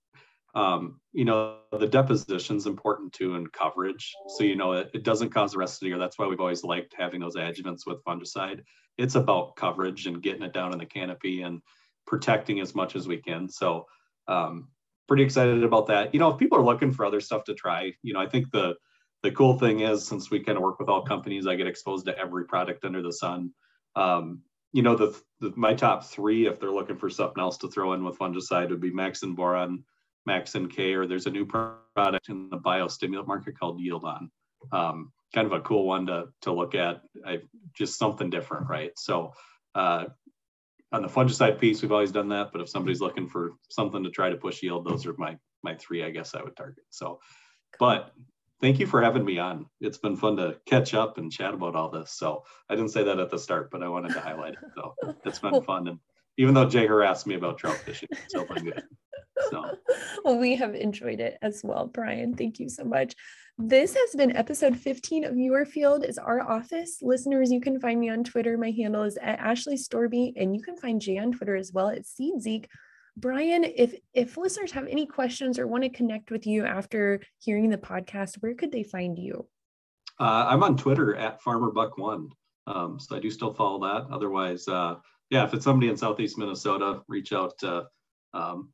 [0.53, 4.13] um, you know, the deposition is important too in coverage.
[4.37, 5.97] So, you know, it, it, doesn't cause the rest of the year.
[5.97, 8.61] That's why we've always liked having those adjuvants with fungicide.
[8.97, 11.61] It's about coverage and getting it down in the canopy and
[12.05, 13.47] protecting as much as we can.
[13.47, 13.85] So,
[14.27, 14.67] um,
[15.07, 16.13] pretty excited about that.
[16.13, 18.51] You know, if people are looking for other stuff to try, you know, I think
[18.51, 18.75] the
[19.23, 22.05] the cool thing is since we kind of work with all companies, I get exposed
[22.07, 23.51] to every product under the sun.
[23.95, 24.41] Um,
[24.73, 27.93] you know, the, the my top three, if they're looking for something else to throw
[27.93, 29.83] in with fungicide, would be MAX-IN Boron,
[30.25, 34.29] Max NK, or there's a new product in the biostimulant market called YieldON.
[34.71, 37.39] Um, kind of a cool one to, to look at, I,
[37.73, 38.91] just something different, right?
[38.97, 39.33] So
[39.75, 40.05] uh,
[40.91, 44.09] on the fungicide piece, we've always done that, but if somebody's looking for something to
[44.09, 46.83] try to push yield, those are my my three, I guess I would target.
[46.89, 47.19] So,
[47.79, 48.11] but
[48.61, 49.65] thank you for having me on.
[49.81, 52.13] It's been fun to catch up and chat about all this.
[52.13, 54.59] So I didn't say that at the start, but I wanted to highlight it.
[54.75, 54.95] So
[55.25, 55.87] it's been fun.
[55.87, 55.99] And
[56.37, 58.83] even though Jay harassed me about trout fishing, it's still been good.
[59.49, 59.63] So.
[60.23, 62.35] well, we have enjoyed it as well, Brian.
[62.35, 63.15] Thank you so much.
[63.57, 66.99] This has been episode 15 of Your Field is Our Office.
[67.01, 68.57] Listeners, you can find me on Twitter.
[68.57, 71.89] My handle is at Ashley Storby, and you can find Jay on Twitter as well
[71.89, 72.65] at Seedzeek.
[73.17, 77.69] Brian, if if listeners have any questions or want to connect with you after hearing
[77.69, 79.47] the podcast, where could they find you?
[80.19, 82.29] Uh, I'm on Twitter at Farmer Buck One,
[82.67, 84.13] um, so I do still follow that.
[84.13, 84.95] Otherwise, uh,
[85.29, 87.87] yeah, if it's somebody in Southeast Minnesota, reach out to
[88.33, 88.69] um,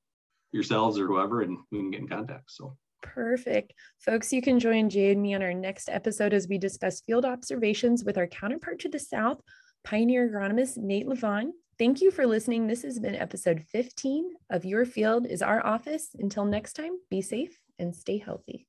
[0.52, 2.52] yourselves or whoever, and we can get in contact.
[2.52, 3.74] So Perfect.
[4.00, 7.26] Folks, you can join Jay and me on our next episode as we discuss field
[7.26, 9.42] observations with our counterpart to the south,
[9.88, 11.52] pioneer agronomist Nate Levon.
[11.80, 12.68] Thank you for listening.
[12.68, 16.10] This has been episode 15 of Your Field is Our Office.
[16.20, 18.68] Until next time, be safe and stay healthy.